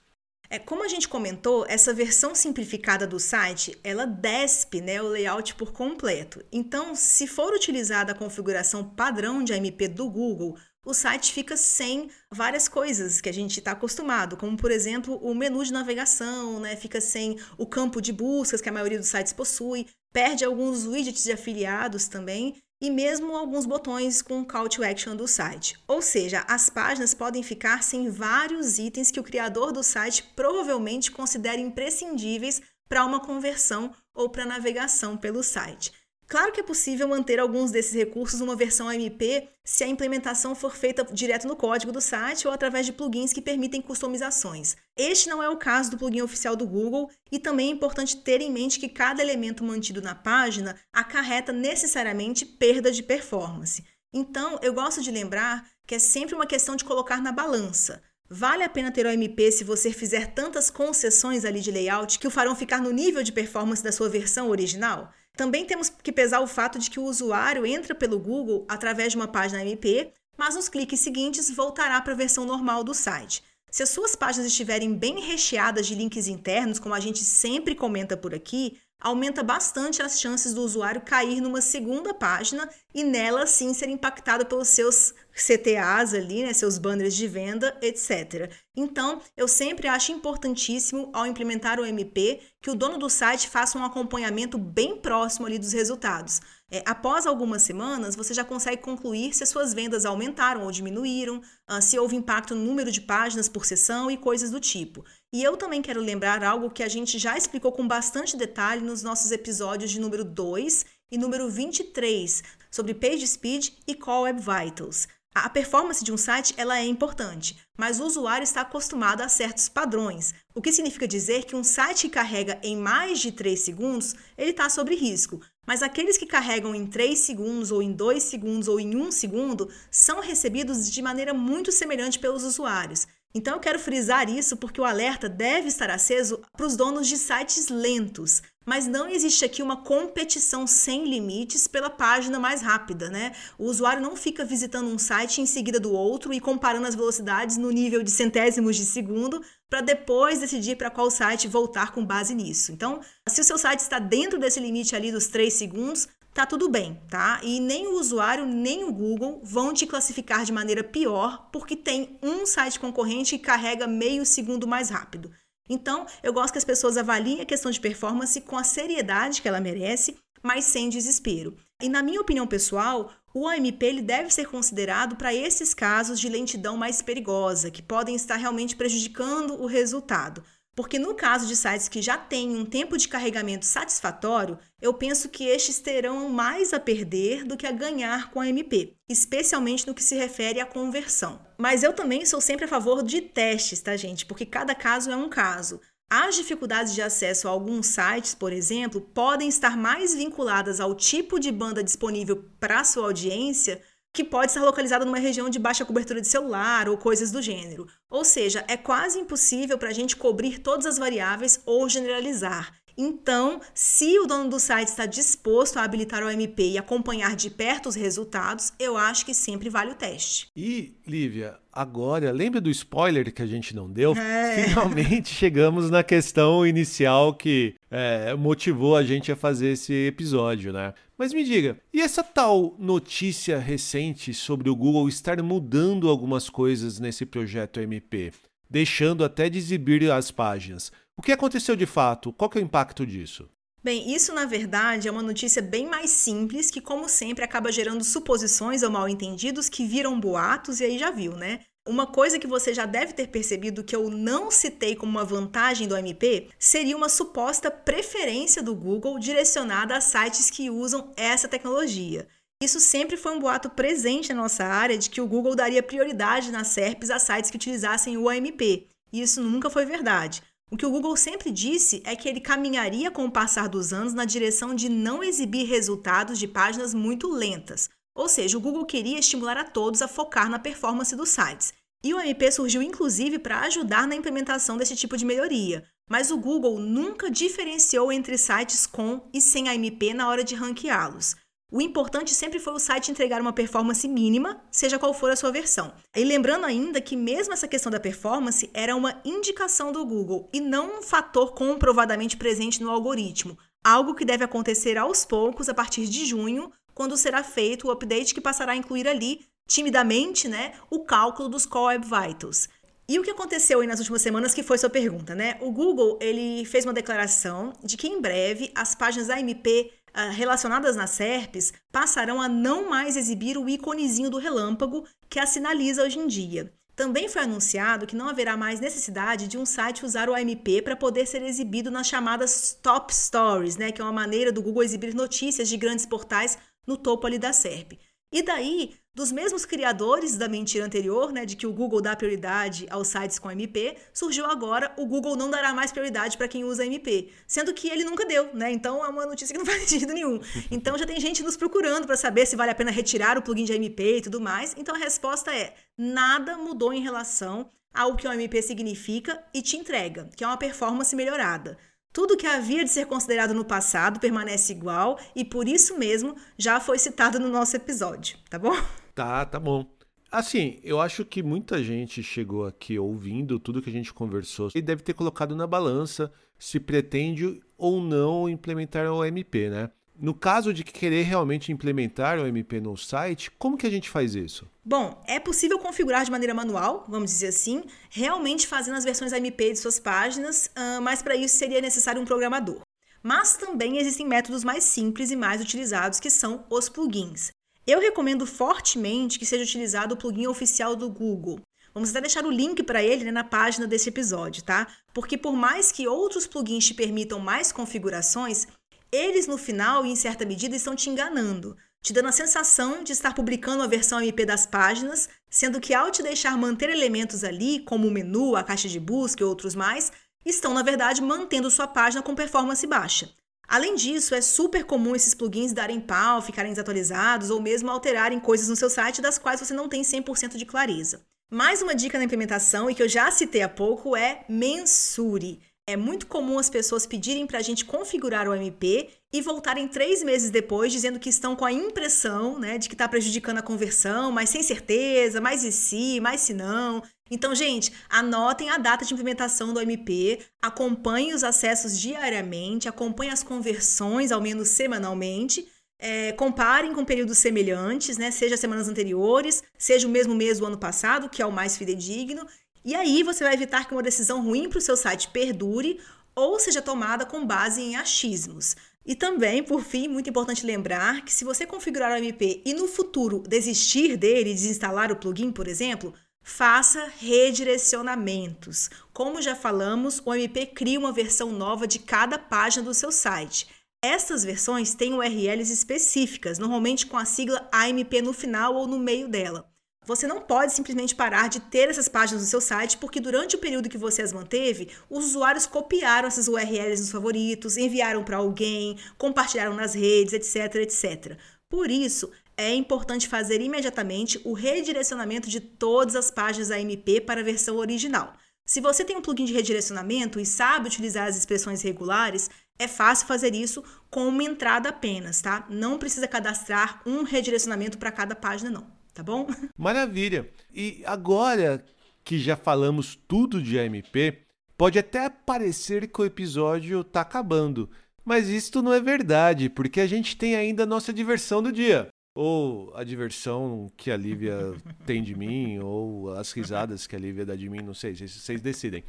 É, 0.52 0.58
como 0.58 0.84
a 0.84 0.88
gente 0.88 1.08
comentou, 1.08 1.64
essa 1.68 1.94
versão 1.94 2.34
simplificada 2.34 3.06
do 3.06 3.20
site, 3.20 3.80
ela 3.84 4.06
despe 4.06 4.82
né, 4.82 5.00
o 5.00 5.08
layout 5.08 5.54
por 5.54 5.72
completo. 5.72 6.44
Então, 6.52 6.96
se 6.96 7.28
for 7.28 7.54
utilizada 7.54 8.14
a 8.14 8.16
configuração 8.16 8.84
padrão 8.84 9.44
de 9.44 9.54
AMP 9.54 9.88
do 9.88 10.10
Google, 10.10 10.58
o 10.84 10.92
site 10.92 11.34
fica 11.34 11.56
sem 11.56 12.10
várias 12.32 12.68
coisas 12.68 13.22
que 13.22 13.30
a 13.30 13.34
gente 13.34 13.60
está 13.60 13.74
acostumado, 13.74 14.36
como 14.38 14.58
por 14.58 14.72
exemplo 14.72 15.18
o 15.18 15.36
menu 15.36 15.64
de 15.64 15.72
navegação, 15.72 16.60
né? 16.60 16.76
fica 16.76 17.00
sem 17.00 17.38
o 17.56 17.68
campo 17.68 18.02
de 18.02 18.12
buscas 18.12 18.60
que 18.60 18.70
a 18.70 18.72
maioria 18.72 18.98
dos 18.98 19.10
sites 19.10 19.34
possui, 19.34 19.86
perde 20.12 20.44
alguns 20.44 20.88
widgets 20.88 21.26
de 21.26 21.32
afiliados 21.32 22.08
também 22.08 22.56
e 22.82 22.90
mesmo 22.90 23.36
alguns 23.36 23.66
botões 23.66 24.22
com 24.22 24.46
call 24.46 24.70
to 24.70 24.84
action 24.84 25.16
do 25.16 25.28
site. 25.28 25.78
Ou 25.88 26.02
seja, 26.02 26.46
as 26.48 26.70
páginas 26.70 27.14
podem 27.14 27.44
ficar 27.44 27.84
sem 27.84 28.10
vários 28.10 28.80
itens 28.80 29.12
que 29.12 29.20
o 29.20 29.24
criador 29.24 29.72
do 29.72 29.84
site 29.84 30.24
provavelmente 30.36 31.12
considera 31.12 31.60
imprescindíveis 31.60 32.62
para 32.88 33.06
uma 33.06 33.20
conversão 33.20 33.94
ou 34.14 34.30
para 34.30 34.46
navegação 34.46 35.16
pelo 35.16 35.44
site. 35.44 35.92
Claro 36.30 36.52
que 36.52 36.60
é 36.60 36.64
possível 36.64 37.08
manter 37.08 37.40
alguns 37.40 37.72
desses 37.72 37.92
recursos 37.92 38.40
numa 38.40 38.56
versão 38.56 38.88
AMP 38.88 39.50
se 39.64 39.84
a 39.84 39.88
implementação 39.88 40.54
for 40.54 40.76
feita 40.76 41.04
direto 41.12 41.48
no 41.48 41.56
código 41.56 41.92
do 41.92 42.00
site 42.00 42.48
ou 42.48 42.54
através 42.54 42.86
de 42.86 42.94
plugins 42.94 43.34
que 43.34 43.42
permitem 43.42 43.82
customizações. 43.82 44.78
Este 44.96 45.28
não 45.28 45.42
é 45.42 45.50
o 45.50 45.58
caso 45.58 45.90
do 45.90 45.98
plugin 45.98 46.22
oficial 46.22 46.56
do 46.56 46.68
Google 46.68 47.10
e 47.32 47.40
também 47.40 47.70
é 47.70 47.72
importante 47.72 48.18
ter 48.18 48.42
em 48.42 48.52
mente 48.52 48.80
que 48.80 48.88
cada 48.88 49.24
elemento 49.24 49.64
mantido 49.64 50.04
na 50.04 50.14
página 50.14 50.76
acarreta 50.94 51.52
necessariamente 51.52 52.46
perda 52.46 52.92
de 52.92 53.02
performance. 53.02 53.84
Então, 54.14 54.60
eu 54.62 54.72
gosto 54.72 55.02
de 55.02 55.10
lembrar 55.10 55.68
que 55.88 55.96
é 55.96 56.00
sempre 56.00 56.36
uma 56.36 56.46
questão 56.46 56.76
de 56.76 56.86
colocar 56.86 57.20
na 57.24 57.32
balança. 57.32 58.04
Vale 58.30 58.62
a 58.62 58.70
pena 58.70 58.92
ter 58.92 59.08
o 59.08 59.10
MP 59.10 59.52
se 59.52 59.64
você 59.64 59.92
fizer 59.92 60.36
tantas 60.36 60.70
concessões 60.70 61.44
ali 61.44 61.60
de 61.60 61.72
layout 61.72 62.20
que 62.20 62.28
o 62.28 62.32
farão 62.32 62.56
ficar 62.56 62.80
no 62.80 62.92
nível 62.92 63.24
de 63.24 63.32
performance 63.32 63.84
da 63.84 63.92
sua 63.92 64.08
versão 64.08 64.50
original? 64.50 65.12
Também 65.40 65.64
temos 65.64 65.90
que 65.90 66.12
pesar 66.12 66.42
o 66.42 66.48
fato 66.48 66.78
de 66.78 66.90
que 66.90 67.00
o 67.00 67.06
usuário 67.06 67.66
entra 67.66 67.96
pelo 67.96 68.20
Google 68.20 68.66
através 68.68 69.14
de 69.14 69.18
uma 69.18 69.26
página 69.30 69.62
MP, 69.62 70.12
mas 70.38 70.56
nos 70.56 70.68
cliques 70.68 71.00
seguintes 71.00 71.50
voltará 71.50 72.02
para 72.02 72.12
a 72.12 72.18
versão 72.18 72.44
normal 72.44 72.84
do 72.84 72.94
site. 72.94 73.42
Se 73.72 73.82
as 73.82 73.88
suas 73.88 74.18
páginas 74.18 74.48
estiverem 74.48 74.94
bem 74.94 75.22
recheadas 75.22 75.88
de 75.88 75.96
links 75.96 76.28
internos, 76.28 76.78
como 76.78 76.94
a 76.94 77.00
gente 77.00 77.24
sempre 77.24 77.74
comenta 77.74 78.18
por 78.18 78.36
aqui, 78.36 78.82
aumenta 79.00 79.42
bastante 79.42 80.02
as 80.02 80.20
chances 80.20 80.54
do 80.54 80.62
usuário 80.62 81.00
cair 81.00 81.40
numa 81.40 81.62
segunda 81.62 82.14
página 82.14 82.70
e 82.94 83.04
nela 83.04 83.46
sim 83.46 83.74
ser 83.74 83.90
impactado 83.90 84.46
pelos 84.46 84.68
seus 84.68 85.14
CTAs 85.34 86.14
ali, 86.14 86.44
né, 86.44 86.54
seus 86.54 86.78
banners 86.78 87.16
de 87.16 87.28
venda, 87.28 87.78
etc. 87.82 88.52
Então, 88.76 89.22
eu 89.38 89.48
sempre 89.48 89.88
acho 89.88 90.12
importantíssimo 90.12 91.10
ao 91.14 91.26
implementar 91.26 91.80
o 91.80 91.86
MP 91.86 92.42
que 92.62 92.70
o 92.70 92.76
dono 92.76 92.98
do 92.98 93.10
site 93.10 93.48
faça 93.48 93.78
um 93.78 93.84
acompanhamento 93.84 94.58
bem 94.58 94.98
próximo 94.98 95.46
ali 95.46 95.58
dos 95.58 95.72
resultados. 95.72 96.42
É, 96.72 96.84
após 96.86 97.26
algumas 97.26 97.64
semanas, 97.64 98.16
você 98.16 98.34
já 98.34 98.44
consegue 98.44 98.82
concluir 98.82 99.34
se 99.34 99.44
as 99.44 99.50
suas 99.50 99.74
vendas 99.74 100.06
aumentaram 100.06 100.64
ou 100.64 100.72
diminuíram, 100.72 101.42
uh, 101.70 101.82
se 101.82 101.98
houve 101.98 102.16
impacto 102.16 102.54
no 102.54 102.64
número 102.64 102.92
de 102.92 103.02
páginas 103.02 103.50
por 103.50 103.66
sessão 103.66 104.12
e 104.12 104.18
coisas 104.18 104.52
do 104.52 104.60
tipo. 104.60 105.04
E 105.34 105.44
eu 105.44 105.58
também 105.58 105.82
quero 105.82 106.00
lembrar 106.00 106.44
algo 106.44 106.70
que 106.70 106.84
a 106.84 106.88
gente 106.88 107.18
já 107.18 107.36
explicou 107.36 107.72
com 107.72 107.88
bastante 107.88 108.38
detalhe 108.38 108.82
nos 108.82 109.02
nossos 109.02 109.32
episódios 109.32 109.90
de 109.90 110.00
número 110.00 110.24
2 110.24 110.86
e 111.12 111.18
número 111.18 111.50
23 111.50 112.44
sobre 112.70 112.94
Page 112.94 113.28
Speed 113.28 113.70
e 113.88 113.96
Call 113.96 114.24
Web 114.24 114.40
Vitals. 114.42 115.08
A 115.34 115.48
performance 115.48 116.04
de 116.04 116.12
um 116.12 116.18
site 116.18 116.54
ela 116.58 116.78
é 116.78 116.86
importante, 116.86 117.58
mas 117.78 118.00
o 118.00 118.06
usuário 118.06 118.44
está 118.44 118.62
acostumado 118.62 119.22
a 119.22 119.30
certos 119.30 119.70
padrões, 119.70 120.34
o 120.56 120.62
que 120.62 120.72
significa 120.72 121.08
dizer 121.08 121.46
que 121.46 121.56
um 121.56 121.64
site 121.64 122.08
que 122.08 122.16
carrega 122.16 122.60
em 122.64 122.76
mais 122.76 123.20
de 123.20 123.32
3 123.32 123.60
segundos, 123.60 124.16
ele 124.38 124.52
está 124.52 124.68
sob 124.70 124.94
risco, 124.96 125.40
mas 125.68 125.84
aqueles 125.84 126.18
que 126.18 126.26
carregam 126.26 126.74
em 126.74 126.88
3 126.88 127.18
segundos, 127.18 127.72
ou 127.72 127.82
em 127.82 127.94
2 127.94 128.24
segundos, 128.24 128.68
ou 128.68 128.80
em 128.80 128.96
1 128.96 129.12
segundo, 129.12 129.70
são 129.92 130.20
recebidos 130.20 130.90
de 130.90 131.02
maneira 131.02 131.34
muito 131.34 131.72
semelhante 131.72 132.18
pelos 132.18 132.44
usuários. 132.44 133.08
Então 133.34 133.54
eu 133.54 133.60
quero 133.60 133.78
frisar 133.78 134.28
isso 134.28 134.58
porque 134.58 134.82
o 134.82 134.84
alerta 134.86 135.30
deve 135.30 135.68
estar 135.68 135.92
aceso 135.92 136.42
para 136.58 136.66
os 136.66 136.76
donos 136.76 137.08
de 137.08 137.16
sites 137.16 137.68
lentos, 137.68 138.42
mas 138.70 138.86
não 138.86 139.10
existe 139.10 139.44
aqui 139.44 139.64
uma 139.64 139.78
competição 139.78 140.68
sem 140.68 141.04
limites 141.04 141.66
pela 141.66 141.90
página 141.90 142.38
mais 142.38 142.62
rápida, 142.62 143.10
né? 143.10 143.32
O 143.58 143.66
usuário 143.66 144.00
não 144.00 144.16
fica 144.16 144.46
visitando 144.46 144.92
um 144.92 145.00
site 145.00 145.42
em 145.42 145.48
seguida 145.48 145.80
do 145.80 145.92
outro 145.92 146.32
e 146.32 146.40
comparando 146.40 146.86
as 146.86 146.94
velocidades 146.94 147.58
no 147.58 147.72
nível 147.72 148.04
de 148.04 148.12
centésimos 148.12 148.76
de 148.76 148.86
segundo 148.86 149.42
para 149.68 149.82
depois 149.82 150.40
decidir 150.40 150.76
para 150.76 150.92
qual 150.92 151.10
site 151.10 151.48
voltar 151.48 151.94
com 151.94 152.06
base 152.06 152.36
nisso. 152.36 152.72
Então, 152.72 153.00
se 153.28 153.42
o 153.42 153.44
seu 153.44 153.58
site 153.58 153.80
está 153.80 153.98
dentro 153.98 154.38
desse 154.38 154.60
limite 154.60 154.96
ali 154.96 155.12
dos 155.12 155.26
3 155.26 155.52
segundos, 155.52 156.08
tá 156.32 156.46
tudo 156.46 156.70
bem, 156.70 157.02
tá? 157.10 157.42
E 157.42 157.60
nem 157.60 157.88
o 157.88 158.00
usuário 158.00 158.46
nem 158.46 158.84
o 158.84 158.94
Google 158.94 159.42
vão 159.44 159.74
te 159.74 159.88
classificar 159.88 160.46
de 160.46 160.54
maneira 160.54 160.84
pior 160.84 161.50
porque 161.52 161.76
tem 161.76 162.20
um 162.22 162.46
site 162.46 162.80
concorrente 162.80 163.36
que 163.36 163.44
carrega 163.44 163.88
meio 163.88 164.24
segundo 164.28 164.68
mais 164.68 164.92
rápido. 164.92 165.32
Então, 165.70 166.06
eu 166.24 166.34
gosto 166.34 166.54
que 166.54 166.58
as 166.58 166.66
pessoas 166.66 166.98
avaliem 166.98 167.42
a 167.42 167.46
questão 167.46 167.70
de 167.70 167.80
performance 167.80 168.42
com 168.42 168.58
a 168.58 168.64
seriedade 168.64 169.42
que 169.42 169.48
ela 169.48 169.62
merece, 169.62 170.18
mas 170.42 170.66
sem 170.66 170.90
desespero. 170.90 171.56
E 171.82 171.88
na 171.88 172.02
minha 172.02 172.20
opinião 172.20 172.48
pessoal, 172.48 173.12
o 173.34 173.48
AMP 173.48 173.84
ele 173.84 174.02
deve 174.02 174.32
ser 174.32 174.48
considerado 174.48 175.16
para 175.16 175.34
esses 175.34 175.74
casos 175.74 176.20
de 176.20 176.28
lentidão 176.28 176.76
mais 176.76 177.02
perigosa, 177.02 177.70
que 177.70 177.82
podem 177.82 178.16
estar 178.16 178.38
realmente 178.38 178.76
prejudicando 178.76 179.62
o 179.62 179.68
resultado. 179.68 180.44
Porque 180.80 180.98
no 180.98 181.14
caso 181.14 181.46
de 181.46 181.58
sites 181.58 181.90
que 181.90 182.02
já 182.02 182.18
têm 182.18 182.56
um 182.56 182.64
tempo 182.64 182.98
de 182.98 183.10
carregamento 183.10 183.66
satisfatório, 183.66 184.58
eu 184.82 184.94
penso 184.94 185.28
que 185.28 185.44
estes 185.44 185.82
terão 185.82 186.30
mais 186.30 186.72
a 186.72 186.80
perder 186.80 187.44
do 187.44 187.58
que 187.58 187.68
a 187.68 187.72
ganhar 187.74 188.32
com 188.32 188.40
a 188.40 188.48
MP, 188.48 188.96
especialmente 189.10 189.86
no 189.86 189.94
que 189.94 190.02
se 190.02 190.16
refere 190.16 190.62
à 190.62 190.66
conversão. 190.66 191.42
Mas 191.58 191.84
eu 191.84 191.92
também 191.92 192.26
sou 192.26 192.40
sempre 192.40 192.64
a 192.64 192.68
favor 192.70 193.04
de 193.04 193.20
testes, 193.20 193.82
tá, 193.82 193.98
gente? 193.98 194.26
Porque 194.26 194.46
cada 194.46 194.74
caso 194.74 195.12
é 195.12 195.18
um 195.18 195.28
caso. 195.28 195.82
As 196.10 196.38
dificuldades 196.38 196.96
de 196.96 197.02
acesso 197.02 197.50
a 197.50 197.52
alguns 197.52 197.88
sites, 197.88 198.34
por 198.34 198.54
exemplo, 198.54 199.02
podem 199.02 199.50
estar 199.50 199.76
mais 199.76 200.16
vinculadas 200.16 200.80
ao 200.80 200.96
tipo 200.96 201.42
de 201.42 201.52
banda 201.52 201.84
disponível 201.84 202.46
para 202.58 202.86
sua 202.86 203.04
audiência 203.04 203.82
que 204.14 204.24
pode 204.24 204.52
estar 204.52 204.64
localizada 204.64 205.06
numa 205.06 205.20
região 205.20 205.50
de 205.50 205.60
baixa 205.60 205.86
cobertura 205.86 206.22
de 206.22 206.28
celular 206.28 206.90
ou 206.90 206.98
coisas 206.98 207.32
do 207.32 207.42
gênero. 207.42 207.88
Ou 208.10 208.26
seja, 208.26 208.66
é 208.68 208.76
quase 208.76 209.20
impossível 209.20 209.78
para 209.78 209.90
a 209.90 209.94
gente 209.94 210.16
cobrir 210.16 210.60
todas 210.60 210.86
as 210.86 210.98
variáveis 210.98 211.62
ou 211.66 211.88
generalizar. 211.88 212.80
Então, 213.02 213.62
se 213.74 214.20
o 214.20 214.26
dono 214.26 214.50
do 214.50 214.60
site 214.60 214.90
está 214.90 215.06
disposto 215.06 215.78
a 215.78 215.84
habilitar 215.84 216.22
o 216.22 216.30
MP 216.30 216.72
e 216.72 216.78
acompanhar 216.78 217.34
de 217.34 217.50
perto 217.50 217.88
os 217.88 217.96
resultados, 217.96 218.74
eu 218.78 218.98
acho 218.98 219.26
que 219.26 219.34
sempre 219.34 219.70
vale 219.70 219.92
o 219.92 219.96
teste. 219.96 220.52
E, 220.54 220.98
Lívia, 221.08 221.58
agora, 221.80 222.32
lembra 222.32 222.60
do 222.60 222.70
spoiler 222.70 223.34
que 223.34 223.42
a 223.42 223.46
gente 223.46 223.74
não 223.74 223.90
deu? 223.90 224.14
É. 224.14 224.66
Finalmente 224.68 225.30
chegamos 225.30 225.90
na 225.90 226.04
questão 226.04 226.68
inicial 226.68 227.34
que 227.34 227.76
é, 227.90 228.34
motivou 228.36 228.98
a 228.98 229.04
gente 229.04 229.32
a 229.32 229.36
fazer 229.36 229.70
esse 229.70 229.94
episódio, 230.08 230.74
né? 230.74 230.94
Mas 231.18 231.34
me 231.34 231.44
diga, 231.44 231.78
e 231.94 232.02
essa 232.02 232.22
tal 232.22 232.76
notícia 232.78 233.58
recente 233.58 234.34
sobre 234.34 234.70
o 234.70 234.76
Google 234.76 235.08
estar 235.08 235.42
mudando 235.42 236.10
algumas 236.10 236.50
coisas 236.50 237.00
nesse 237.00 237.26
projeto 237.26 237.80
MP, 237.80 238.34
deixando 238.70 239.24
até 239.24 239.50
de 239.50 239.58
exibir 239.58 240.12
as 240.12 240.32
páginas? 240.32 240.92
O 241.18 241.22
que 241.22 241.32
aconteceu 241.32 241.76
de 241.76 241.86
fato? 241.86 242.34
Qual 242.34 242.52
é 242.56 242.60
o 242.60 242.62
impacto 242.62 243.06
disso? 243.06 243.50
Bem, 243.82 244.14
isso 244.14 244.34
na 244.34 244.46
verdade 244.46 245.08
é 245.08 245.12
uma 245.12 245.24
notícia 245.24 245.62
bem 245.62 245.88
mais 245.88 246.10
simples 246.10 246.70
que, 246.70 246.82
como 246.82 247.08
sempre, 247.08 247.46
acaba 247.46 247.72
gerando 247.72 248.04
suposições 248.04 248.84
ou 248.84 248.92
mal 248.92 249.08
entendidos 249.08 249.70
que 249.70 249.86
viram 249.86 250.20
boatos 250.20 250.82
e 250.82 250.84
aí 250.84 251.00
já 251.00 251.12
viu, 251.12 251.38
né? 251.38 251.62
Uma 251.88 252.06
coisa 252.06 252.38
que 252.38 252.46
você 252.46 252.74
já 252.74 252.86
deve 252.86 253.14
ter 253.14 253.28
percebido 253.28 253.84
que 253.84 253.96
eu 253.96 254.10
não 254.10 254.52
citei 254.52 254.96
como 254.96 255.12
uma 255.12 255.24
vantagem 255.24 255.88
do 255.88 255.98
MP 255.98 256.50
seria 256.60 256.96
uma 256.96 257.10
suposta 257.10 257.72
preferência 257.72 258.62
do 258.62 258.76
Google 258.76 259.18
direcionada 259.18 259.96
a 259.96 260.02
sites 260.02 260.52
que 260.52 260.70
usam 260.70 261.12
essa 261.18 261.48
tecnologia. 261.48 262.28
Isso 262.62 262.80
sempre 262.80 263.16
foi 263.16 263.32
um 263.34 263.40
boato 263.40 263.70
presente 263.70 264.34
na 264.34 264.42
nossa 264.42 264.66
área 264.66 264.98
de 264.98 265.10
que 265.10 265.22
o 265.22 265.28
Google 265.28 265.56
daria 265.56 265.82
prioridade 265.82 266.52
nas 266.52 266.68
SERPs 266.68 267.10
a 267.10 267.18
sites 267.18 267.50
que 267.50 267.58
utilizassem 267.58 268.18
o 268.18 268.28
AMP. 268.28 268.88
E 269.12 269.22
isso 269.22 269.42
nunca 269.42 269.70
foi 269.70 269.86
verdade. 269.86 270.44
O 270.70 270.78
que 270.78 270.86
o 270.86 270.92
Google 270.92 271.16
sempre 271.16 271.50
disse 271.50 272.04
é 272.06 272.16
que 272.16 272.30
ele 272.30 272.40
caminharia 272.40 273.10
com 273.10 273.26
o 273.26 273.32
passar 273.32 273.68
dos 273.68 273.92
anos 273.92 274.14
na 274.14 274.26
direção 274.26 274.76
de 274.76 274.90
não 274.90 275.24
exibir 275.24 275.66
resultados 275.66 276.38
de 276.38 276.48
páginas 276.48 276.94
muito 276.94 277.28
lentas. 277.28 277.90
Ou 278.16 278.28
seja, 278.28 278.58
o 278.58 278.62
Google 278.62 278.86
queria 278.86 279.20
estimular 279.20 279.58
a 279.58 279.64
todos 279.64 280.02
a 280.02 280.08
focar 280.08 280.50
na 280.50 280.60
performance 280.60 281.16
dos 281.16 281.30
sites. 281.30 281.74
E 282.04 282.14
o 282.14 282.20
MP 282.20 282.52
surgiu 282.52 282.82
inclusive 282.82 283.40
para 283.40 283.60
ajudar 283.62 284.08
na 284.08 284.16
implementação 284.16 284.78
desse 284.78 284.96
tipo 284.96 285.18
de 285.18 285.26
melhoria. 285.26 285.84
Mas 286.10 286.32
o 286.32 286.38
Google 286.38 286.80
nunca 286.80 287.30
diferenciou 287.30 288.12
entre 288.12 288.38
sites 288.38 288.88
com 288.88 289.30
e 289.34 289.42
sem 289.42 289.70
AMP 289.70 290.14
na 290.14 290.28
hora 290.30 290.44
de 290.44 290.56
ranqueá-los. 290.56 291.36
O 291.72 291.80
importante 291.80 292.34
sempre 292.34 292.58
foi 292.58 292.74
o 292.74 292.80
site 292.80 293.12
entregar 293.12 293.40
uma 293.40 293.54
performance 293.54 294.08
mínima, 294.08 294.60
seja 294.72 294.98
qual 294.98 295.14
for 295.14 295.30
a 295.30 295.36
sua 295.36 295.52
versão. 295.52 295.94
E 296.16 296.24
lembrando 296.24 296.66
ainda 296.66 297.00
que 297.00 297.16
mesmo 297.16 297.54
essa 297.54 297.68
questão 297.68 297.92
da 297.92 298.00
performance 298.00 298.68
era 298.74 298.96
uma 298.96 299.22
indicação 299.24 299.92
do 299.92 300.04
Google 300.04 300.50
e 300.52 300.60
não 300.60 300.98
um 300.98 301.02
fator 301.04 301.54
comprovadamente 301.54 302.38
presente 302.38 302.82
no 302.82 302.90
algoritmo, 302.90 303.56
algo 303.84 304.16
que 304.16 304.26
deve 304.26 304.44
acontecer 304.44 304.98
aos 304.98 305.24
poucos 305.26 305.70
a 305.70 305.74
partir 305.74 306.08
de 306.08 306.26
junho, 306.26 306.72
quando 307.00 307.16
será 307.16 307.42
feito 307.42 307.88
o 307.88 307.92
update 307.92 308.34
que 308.34 308.42
passará 308.42 308.74
a 308.74 308.76
incluir 308.76 309.08
ali, 309.08 309.46
timidamente, 309.66 310.50
né, 310.50 310.74
o 310.90 311.06
cálculo 311.06 311.48
dos 311.48 311.66
Core 311.66 311.96
Web 311.96 312.06
Vitals. 312.06 312.68
E 313.08 313.18
o 313.18 313.24
que 313.24 313.32
aconteceu 313.32 313.80
aí 313.80 313.88
nas 313.88 314.00
últimas 314.00 314.22
semanas, 314.22 314.54
que 314.54 314.62
foi 314.62 314.78
sua 314.78 314.90
pergunta, 314.90 315.34
né? 315.34 315.58
O 315.62 315.72
Google, 315.72 316.20
ele 316.22 316.66
fez 316.66 316.84
uma 316.84 316.92
declaração 316.92 317.72
de 317.82 317.96
que 317.96 318.10
em 318.10 318.20
breve 318.20 318.70
as 318.76 318.96
páginas 318.96 319.30
AMP 319.30 319.94
ah, 320.14 320.30
relacionadas 320.32 320.98
nas 320.98 321.12
SERPs 321.12 321.72
passarão 321.90 322.42
a 322.42 322.50
não 322.50 322.90
mais 322.90 323.16
exibir 323.16 323.58
o 323.58 323.70
íconezinho 323.70 324.30
do 324.30 324.38
relâmpago 324.38 325.06
que 325.30 325.40
a 325.40 325.46
sinaliza 325.46 326.04
hoje 326.04 326.20
em 326.20 326.28
dia. 326.28 326.70
também 326.98 327.30
foi 327.30 327.44
anunciado 327.44 328.06
que 328.06 328.14
não 328.14 328.28
haverá 328.28 328.58
mais 328.58 328.82
necessidade 328.82 329.48
de 329.48 329.58
um 329.58 329.66
site 329.66 330.04
usar 330.04 330.28
o 330.28 330.36
AMP 330.36 330.82
para 330.84 330.98
poder 330.98 331.26
ser 331.26 331.42
exibido 331.44 331.90
nas 331.90 332.08
chamadas 332.08 332.78
top 332.84 333.16
stories, 333.16 333.78
né, 333.78 333.90
que 333.90 334.02
é 334.02 334.04
uma 334.04 334.12
maneira 334.12 334.52
do 334.52 334.62
Google 334.62 334.84
exibir 334.84 335.16
notícias 335.16 335.70
de 335.70 335.78
grandes 335.78 336.06
portais 336.06 336.58
no 336.90 336.98
topo 336.98 337.28
ali 337.28 337.38
da 337.38 337.54
SERP. 337.54 338.00
E 338.32 338.44
daí, 338.44 338.94
dos 339.14 339.32
mesmos 339.32 339.66
criadores 339.66 340.38
da 340.38 340.48
mentira 340.48 340.86
anterior, 340.86 341.32
né, 341.32 341.46
de 341.46 341.56
que 341.56 341.66
o 341.66 341.74
Google 341.74 342.00
dá 342.02 342.16
prioridade 342.16 342.88
aos 342.90 343.08
sites 343.08 343.40
com 343.40 343.50
MP, 343.50 343.96
surgiu 344.14 344.46
agora 344.46 344.94
o 344.98 345.06
Google 345.06 345.36
não 345.36 345.50
dará 345.50 345.74
mais 345.74 345.92
prioridade 345.92 346.38
para 346.38 346.48
quem 346.48 346.64
usa 346.64 346.86
MP, 346.86 347.30
sendo 347.48 347.74
que 347.74 347.90
ele 347.90 348.04
nunca 348.04 348.26
deu, 348.26 348.54
né? 348.54 348.72
Então 348.72 349.04
é 349.04 349.08
uma 349.08 349.26
notícia 349.26 349.54
que 349.54 349.58
não 349.58 349.66
faz 349.72 349.84
sentido 349.84 350.14
nenhum. 350.14 350.40
Então 350.70 350.98
já 350.98 351.06
tem 351.06 351.20
gente 351.20 351.44
nos 351.44 351.58
procurando 351.58 352.06
para 352.06 352.18
saber 352.18 352.46
se 352.46 352.56
vale 352.56 352.72
a 352.72 352.76
pena 352.76 352.92
retirar 352.92 353.38
o 353.38 353.42
plugin 353.42 353.66
de 353.66 353.74
MP 353.74 354.18
e 354.18 354.22
tudo 354.22 354.42
mais. 354.42 354.76
Então 354.78 354.96
a 354.96 355.00
resposta 355.00 355.56
é: 355.56 355.74
nada 355.98 356.58
mudou 356.58 356.94
em 356.94 357.02
relação 357.02 357.70
ao 357.94 358.16
que 358.16 358.28
o 358.28 358.32
MP 358.32 358.62
significa 358.62 359.44
e 359.54 359.62
te 359.62 359.76
entrega, 359.76 360.30
que 360.36 360.44
é 360.44 360.48
uma 360.48 360.58
performance 360.58 361.16
melhorada. 361.16 361.78
Tudo 362.12 362.36
que 362.36 362.48
havia 362.48 362.84
de 362.84 362.90
ser 362.90 363.06
considerado 363.06 363.54
no 363.54 363.64
passado 363.64 364.20
permanece 364.20 364.74
igual 364.74 365.20
e 365.36 365.46
por 365.46 365.68
isso 365.68 365.98
mesmo 365.98 366.36
já 366.58 366.80
foi 366.80 366.98
citado 366.98 367.40
no 367.40 367.50
nosso 367.50 367.76
episódio, 367.76 368.38
tá 368.50 368.58
bom? 368.58 368.76
Tá, 369.14 369.46
tá 369.46 369.60
bom. 369.60 369.86
Assim, 370.32 370.80
eu 370.84 371.00
acho 371.00 371.24
que 371.24 371.44
muita 371.44 371.84
gente 371.84 372.24
chegou 372.24 372.66
aqui 372.66 372.98
ouvindo 372.98 373.60
tudo 373.60 373.82
que 373.82 373.90
a 373.90 373.94
gente 373.94 374.14
conversou 374.14 374.70
e 374.74 374.82
deve 374.82 375.04
ter 375.04 375.14
colocado 375.14 375.56
na 375.56 375.68
balança 375.68 376.32
se 376.58 376.80
pretende 376.80 377.62
ou 377.78 378.02
não 378.02 378.50
implementar 378.50 379.06
o 379.12 379.24
MP, 379.24 379.70
né? 379.70 379.92
No 380.22 380.34
caso 380.34 380.74
de 380.74 380.84
querer 380.84 381.24
realmente 381.24 381.72
implementar 381.72 382.38
o 382.38 382.46
MP 382.46 382.82
no 382.82 382.98
site, 382.98 383.50
como 383.52 383.78
que 383.78 383.88
a 383.88 383.90
gente 383.90 384.10
faz 384.10 384.36
isso? 384.36 384.70
Bom, 384.84 385.24
é 385.26 385.40
possível 385.40 385.80
configurar 385.80 386.26
de 386.26 386.32
maneira 386.32 386.54
manual, 386.54 387.06
vamos 387.08 387.32
dizer 387.32 387.48
assim, 387.48 387.86
realmente 388.10 388.68
fazendo 388.68 388.98
as 388.98 389.06
versões 389.06 389.32
MP 389.32 389.72
de 389.72 389.80
suas 389.80 389.98
páginas, 389.98 390.70
mas 391.02 391.22
para 391.22 391.38
isso 391.38 391.56
seria 391.56 391.80
necessário 391.80 392.22
um 392.22 392.26
programador. 392.26 392.82
Mas 393.24 393.56
também 393.56 393.98
existem 393.98 394.28
métodos 394.28 394.66
mais 394.66 394.84
simples 394.84 395.32
e 395.32 395.38
mais 395.38 395.62
utilizados, 395.62 396.20
que 396.20 396.30
são 396.30 396.66
os 396.70 396.90
plugins. 396.90 397.52
Eu 397.88 398.02
recomendo 398.02 398.46
fortemente 398.46 399.40
que 399.40 399.46
seja 399.46 399.64
utilizado 399.64 400.16
o 400.16 400.18
plugin 400.18 400.48
oficial 400.48 400.98
do 400.98 401.10
Google. 401.10 401.62
Vamos 401.94 402.10
até 402.12 402.22
deixar 402.22 402.46
o 402.46 402.52
link 402.52 402.84
para 402.84 403.02
ele 403.02 403.26
né, 403.26 403.32
na 403.32 403.44
página 403.44 403.88
desse 403.88 404.10
episódio, 404.10 404.64
tá? 404.64 404.88
Porque 405.14 405.38
por 405.38 405.54
mais 405.54 405.92
que 405.92 406.08
outros 406.08 406.46
plugins 406.46 406.86
te 406.86 406.94
permitam 406.94 407.40
mais 407.40 407.72
configurações, 407.72 408.68
eles 409.12 409.48
no 409.48 409.58
final, 409.58 410.06
em 410.06 410.16
certa 410.16 410.46
medida, 410.46 410.76
estão 410.76 410.96
te 410.96 411.10
enganando, 411.10 411.76
te 412.02 412.14
dando 412.14 412.30
a 412.30 412.32
sensação 412.32 413.04
de 413.04 413.12
estar 413.12 413.34
publicando 413.34 413.84
a 413.84 413.88
versão 413.88 414.22
MP 414.22 414.46
das 414.46 414.66
páginas, 414.66 415.30
sendo 415.50 415.80
que 415.80 415.94
ao 415.94 416.12
te 416.12 416.24
deixar 416.24 416.58
manter 416.58 416.90
elementos 416.90 417.44
ali, 417.44 417.80
como 417.80 418.08
o 418.08 418.12
menu, 418.12 418.56
a 418.56 418.64
caixa 418.64 418.88
de 418.88 419.00
busca 419.00 419.44
e 419.44 419.46
outros 419.46 419.76
mais, 419.76 420.12
estão 420.46 420.74
na 420.74 420.84
verdade 420.84 421.22
mantendo 421.22 421.70
sua 421.70 421.88
página 421.88 422.22
com 422.22 422.36
performance 422.36 422.86
baixa. 422.88 423.30
Além 423.68 423.96
disso, 423.96 424.34
é 424.34 424.42
super 424.42 424.84
comum 424.84 425.16
esses 425.16 425.36
plugins 425.36 425.74
darem 425.74 426.00
pau, 426.00 426.42
ficarem 426.42 426.72
desatualizados 426.72 427.52
ou 427.52 427.62
mesmo 427.62 427.92
alterarem 427.92 428.40
coisas 428.40 428.68
no 428.68 428.76
seu 428.76 428.90
site 428.90 429.22
das 429.22 429.38
quais 429.38 429.60
você 429.60 429.74
não 429.74 429.88
tem 429.88 430.02
100% 430.02 430.58
de 430.58 430.66
clareza. 430.66 431.24
Mais 431.52 431.82
uma 431.82 431.94
dica 431.94 432.18
na 432.18 432.24
implementação 432.24 432.90
e 432.90 432.96
que 432.96 433.04
eu 433.04 433.10
já 433.10 433.30
citei 433.30 433.62
há 433.62 433.70
pouco 433.70 434.16
é 434.16 434.44
mensure. 434.50 435.60
É 435.90 435.98
muito 435.98 436.28
comum 436.28 436.60
as 436.60 436.70
pessoas 436.70 437.08
pedirem 437.08 437.48
para 437.48 437.58
a 437.58 437.64
gente 437.64 437.84
configurar 437.84 438.48
o 438.48 438.54
MP 438.54 439.10
e 439.34 439.42
voltarem 439.42 439.88
três 439.88 440.22
meses 440.22 440.52
depois 440.52 440.92
dizendo 440.92 441.18
que 441.18 441.30
estão 441.30 441.56
com 441.56 441.66
a 441.66 441.72
impressão 441.72 442.60
né, 442.60 442.78
de 442.78 442.88
que 442.88 442.94
está 442.94 443.10
prejudicando 443.10 443.58
a 443.58 443.64
conversão, 443.64 444.32
mas 444.32 444.52
sem 444.52 444.62
certeza, 444.62 445.42
mais 445.42 445.64
e 445.64 445.72
se, 445.72 446.20
mais 446.20 446.42
se 446.42 446.54
não. 446.54 447.02
Então, 447.32 447.56
gente, 447.56 447.92
anotem 448.08 448.70
a 448.70 448.78
data 448.78 449.04
de 449.04 449.12
implementação 449.16 449.74
do 449.74 449.82
MP, 449.82 450.38
acompanhem 450.62 451.34
os 451.34 451.44
acessos 451.44 452.00
diariamente, 452.00 452.88
acompanhem 452.88 453.34
as 453.34 453.42
conversões, 453.42 454.32
ao 454.32 454.40
menos 454.40 454.70
semanalmente. 454.70 455.68
É, 456.02 456.32
comparem 456.34 456.94
com 456.94 457.04
períodos 457.04 457.40
semelhantes, 457.40 458.18
né? 458.18 458.30
Seja 458.32 458.56
semanas 458.56 458.88
anteriores, 458.88 459.64
seja 459.78 460.08
o 460.08 460.12
mesmo 460.12 460.34
mês 460.36 460.60
do 460.60 460.66
ano 460.66 460.78
passado, 460.78 461.28
que 461.28 461.42
é 461.42 461.46
o 461.46 461.52
mais 461.52 461.78
fidedigno, 461.78 462.48
e 462.84 462.96
aí 462.96 463.24
você 463.24 463.44
vai 463.44 463.54
evitar 463.54 463.88
que 463.88 463.94
uma 463.94 464.04
decisão 464.04 464.44
ruim 464.44 464.70
para 464.70 464.80
o 464.80 464.82
seu 464.82 464.96
site 464.96 465.30
perdure 465.30 466.00
ou 466.36 466.60
seja 466.60 466.82
tomada 466.82 467.26
com 467.26 467.46
base 467.46 467.82
em 467.82 467.96
achismos. 467.96 468.76
E 469.06 469.16
também, 469.16 469.64
por 469.64 469.84
fim, 469.84 470.08
muito 470.08 470.30
importante 470.30 470.66
lembrar 470.66 471.26
que 471.26 471.34
se 471.34 471.44
você 471.44 471.66
configurar 471.66 472.12
o 472.12 472.16
MP 472.16 472.62
e 472.66 472.74
no 472.74 472.88
futuro 472.88 473.40
desistir 473.40 474.16
dele 474.16 474.52
e 474.52 474.54
desinstalar 474.54 475.12
o 475.12 475.16
plugin, 475.16 475.52
por 475.52 475.68
exemplo, 475.68 476.14
faça 476.44 477.12
redirecionamentos. 477.18 478.90
Como 479.12 479.42
já 479.42 479.56
falamos, 479.56 480.22
o 480.26 480.34
MP 480.34 480.68
cria 480.68 481.00
uma 481.00 481.12
versão 481.12 481.52
nova 481.52 481.88
de 481.88 482.00
cada 482.00 482.38
página 482.38 482.86
do 482.86 482.94
seu 482.94 483.12
site. 483.12 483.68
Essas 484.02 484.44
versões 484.44 484.94
têm 484.94 485.14
URLs 485.14 485.74
específicas, 485.74 486.58
normalmente 486.58 487.06
com 487.06 487.18
a 487.18 487.26
sigla 487.26 487.68
AMP 487.72 488.22
no 488.22 488.32
final 488.32 488.76
ou 488.76 488.88
no 488.88 488.98
meio 488.98 489.28
dela. 489.28 489.70
Você 490.10 490.26
não 490.26 490.42
pode 490.42 490.74
simplesmente 490.74 491.14
parar 491.14 491.50
de 491.50 491.60
ter 491.60 491.88
essas 491.88 492.08
páginas 492.08 492.42
no 492.42 492.48
seu 492.48 492.60
site, 492.60 492.98
porque 492.98 493.20
durante 493.20 493.56
o 493.56 493.60
período 493.60 493.90
que 493.90 493.98
você 493.98 494.24
as 494.24 494.34
manteve, 494.34 494.90
os 495.08 495.24
usuários 495.26 495.68
copiaram 495.68 496.28
essas 496.28 496.48
URLs 496.48 497.02
nos 497.02 497.12
favoritos, 497.12 497.78
enviaram 497.78 498.24
para 498.24 498.38
alguém, 498.38 498.98
compartilharam 499.20 499.76
nas 499.76 499.94
redes, 499.94 500.34
etc, 500.34 500.78
etc. 500.78 501.38
Por 501.70 501.92
isso, 501.92 502.32
é 502.58 502.74
importante 502.74 503.28
fazer 503.28 503.62
imediatamente 503.62 504.42
o 504.44 504.54
redirecionamento 504.54 505.48
de 505.48 505.60
todas 505.60 506.16
as 506.16 506.32
páginas 506.32 506.72
AMP 506.72 507.22
para 507.22 507.42
a 507.42 507.44
versão 507.44 507.78
original. 507.78 508.34
Se 508.66 508.82
você 508.82 509.06
tem 509.06 509.16
um 509.16 509.22
plugin 509.22 509.46
de 509.46 509.54
redirecionamento 509.54 510.40
e 510.40 510.46
sabe 510.46 510.88
utilizar 510.88 511.28
as 511.28 511.38
expressões 511.38 511.84
regulares, 511.84 512.50
é 512.80 512.88
fácil 512.88 513.28
fazer 513.28 513.54
isso 513.54 513.84
com 514.10 514.28
uma 514.28 514.44
entrada 514.44 514.90
apenas, 514.90 515.40
tá? 515.40 515.68
Não 515.70 516.00
precisa 516.00 516.28
cadastrar 516.28 517.02
um 517.06 517.24
redirecionamento 517.24 518.00
para 518.00 518.12
cada 518.12 518.36
página, 518.36 518.72
não 518.72 518.99
tá 519.20 519.24
bom? 519.24 519.48
Maravilha. 519.78 520.50
E 520.74 521.04
agora 521.06 521.84
que 522.24 522.40
já 522.40 522.56
falamos 522.56 523.18
tudo 523.28 523.62
de 523.62 523.78
AMP, 523.78 524.38
pode 524.78 524.98
até 524.98 525.30
parecer 525.30 526.08
que 526.08 526.22
o 526.22 526.26
episódio 526.26 527.04
tá 527.04 527.22
acabando, 527.22 527.90
mas 528.24 528.48
isso 528.48 528.82
não 528.82 528.94
é 528.94 529.02
verdade, 529.02 529.70
porque 529.70 530.00
a 530.00 530.08
gente 530.08 530.38
tem 530.38 530.56
ainda 530.56 530.84
a 530.84 530.86
nossa 530.86 531.12
diversão 531.12 531.62
do 531.62 531.72
dia. 531.72 532.08
Ou 532.36 532.96
a 532.96 533.04
diversão 533.04 533.92
que 533.98 534.12
a 534.12 534.16
Lívia 534.16 534.74
tem 535.06 535.22
de 535.22 535.36
mim, 535.36 535.80
ou 535.80 536.32
as 536.34 536.52
risadas 536.52 537.08
que 537.08 537.16
a 537.16 537.20
Lívia 537.20 537.46
dá 537.46 537.56
de 537.56 537.70
mim, 537.70 537.82
não 537.82 537.94
sei, 537.94 538.16
vocês 538.16 538.62
decidem. 538.62 539.04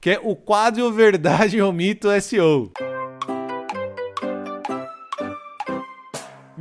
Que 0.00 0.10
é 0.10 0.20
o 0.22 0.34
quadro 0.34 0.90
Verdade 0.92 1.60
ou 1.60 1.72
Mito 1.72 2.08
SEO. 2.20 2.72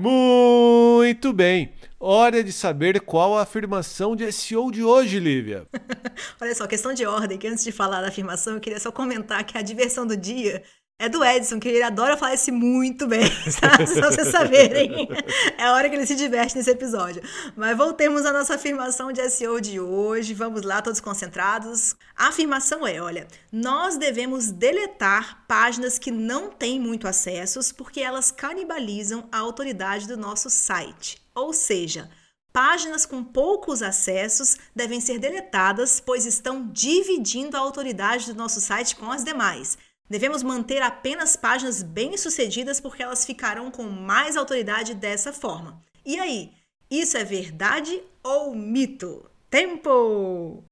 Muito 0.02 1.32
bem. 1.32 1.74
Hora 2.00 2.44
de 2.44 2.52
saber 2.52 3.00
qual 3.02 3.38
a 3.38 3.44
afirmação 3.44 4.16
de 4.16 4.32
SEO 4.32 4.72
de 4.72 4.84
hoje, 4.84 5.20
Lívia. 5.20 5.68
Olha 6.42 6.56
só, 6.56 6.66
questão 6.66 6.92
de 6.92 7.06
ordem, 7.06 7.38
que 7.38 7.48
antes 7.48 7.64
de 7.64 7.72
falar 7.72 8.02
da 8.02 8.08
afirmação, 8.08 8.56
eu 8.56 8.60
queria 8.60 8.80
só 8.80 8.92
comentar 8.92 9.44
que 9.44 9.56
a 9.56 9.62
diversão 9.62 10.08
do 10.08 10.18
dia 10.18 10.64
é 11.02 11.10
do 11.10 11.26
Edson, 11.26 11.60
que 11.60 11.68
ele 11.68 11.82
adora 11.82 12.16
falar 12.16 12.36
esse 12.36 12.52
muito 12.52 13.08
bem, 13.08 13.28
tá? 13.60 13.72
Só 13.88 14.12
vocês 14.12 14.28
saberem. 14.28 15.10
É 15.58 15.64
a 15.64 15.74
hora 15.74 15.90
que 15.90 15.96
ele 15.96 16.06
se 16.06 16.16
diverte 16.16 16.56
nesse 16.56 16.70
episódio. 16.70 17.24
Mas 17.56 17.76
voltemos 17.76 18.24
à 18.24 18.32
nossa 18.32 18.54
afirmação 18.54 19.12
de 19.12 19.28
SEO 19.28 19.60
de 19.60 19.80
hoje. 19.80 20.36
Vamos 20.36 20.62
lá, 20.62 20.80
todos 20.80 21.00
concentrados. 21.00 21.96
A 22.16 22.28
afirmação 22.28 22.86
é: 22.86 23.02
olha, 23.02 23.28
nós 23.52 23.98
devemos 23.98 24.52
deletar 24.52 25.44
páginas 25.48 25.98
que 25.98 26.12
não 26.12 26.52
têm 26.52 26.80
muito 26.80 27.08
acessos 27.08 27.72
porque 27.72 28.00
elas 28.00 28.30
canibalizam 28.30 29.28
a 29.32 29.40
autoridade 29.40 30.08
do 30.08 30.16
nosso 30.16 30.52
site. 30.52 31.20
Ou 31.34 31.52
seja, 31.52 32.12
Páginas 32.54 33.06
com 33.06 33.24
poucos 33.24 33.82
acessos 33.82 34.58
devem 34.76 35.00
ser 35.00 35.18
deletadas, 35.20 36.02
pois 36.02 36.26
estão 36.26 36.68
dividindo 36.68 37.56
a 37.56 37.62
autoridade 37.62 38.26
do 38.26 38.38
nosso 38.38 38.60
site 38.60 38.94
com 38.98 39.10
as 39.10 39.24
demais. 39.24 39.78
Devemos 40.12 40.44
manter 40.44 40.82
apenas 40.82 41.38
páginas 41.38 41.82
bem-sucedidas 41.82 42.82
porque 42.82 43.02
elas 43.02 43.24
ficarão 43.24 43.72
com 43.72 43.84
mais 43.84 44.36
autoridade 44.36 44.94
dessa 44.94 45.32
forma. 45.32 45.82
E 46.06 46.20
aí, 46.20 46.52
isso 46.90 47.16
é 47.16 47.24
verdade 47.24 48.04
ou 48.22 48.54
mito? 48.54 49.26
Tempo! 49.50 50.66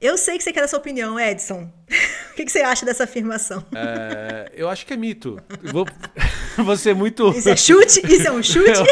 Eu 0.00 0.16
sei 0.16 0.38
que 0.38 0.44
você 0.44 0.52
quer 0.52 0.62
a 0.62 0.68
sua 0.68 0.78
opinião, 0.78 1.18
Edson. 1.18 1.68
O 2.34 2.36
que, 2.36 2.44
que, 2.44 2.50
você 2.50 2.62
acha 2.62 2.84
dessa 2.84 3.04
afirmação? 3.04 3.64
É, 3.72 4.50
eu 4.56 4.68
acho 4.68 4.84
que 4.84 4.92
é 4.92 4.96
mito. 4.96 5.38
Vou, 5.62 5.86
vou 6.64 6.76
ser 6.76 6.92
muito. 6.92 7.28
Isso 7.28 7.48
é 7.48 7.56
chute? 7.56 8.00
Isso 8.12 8.26
é 8.26 8.32
um 8.32 8.42
chute? 8.42 8.82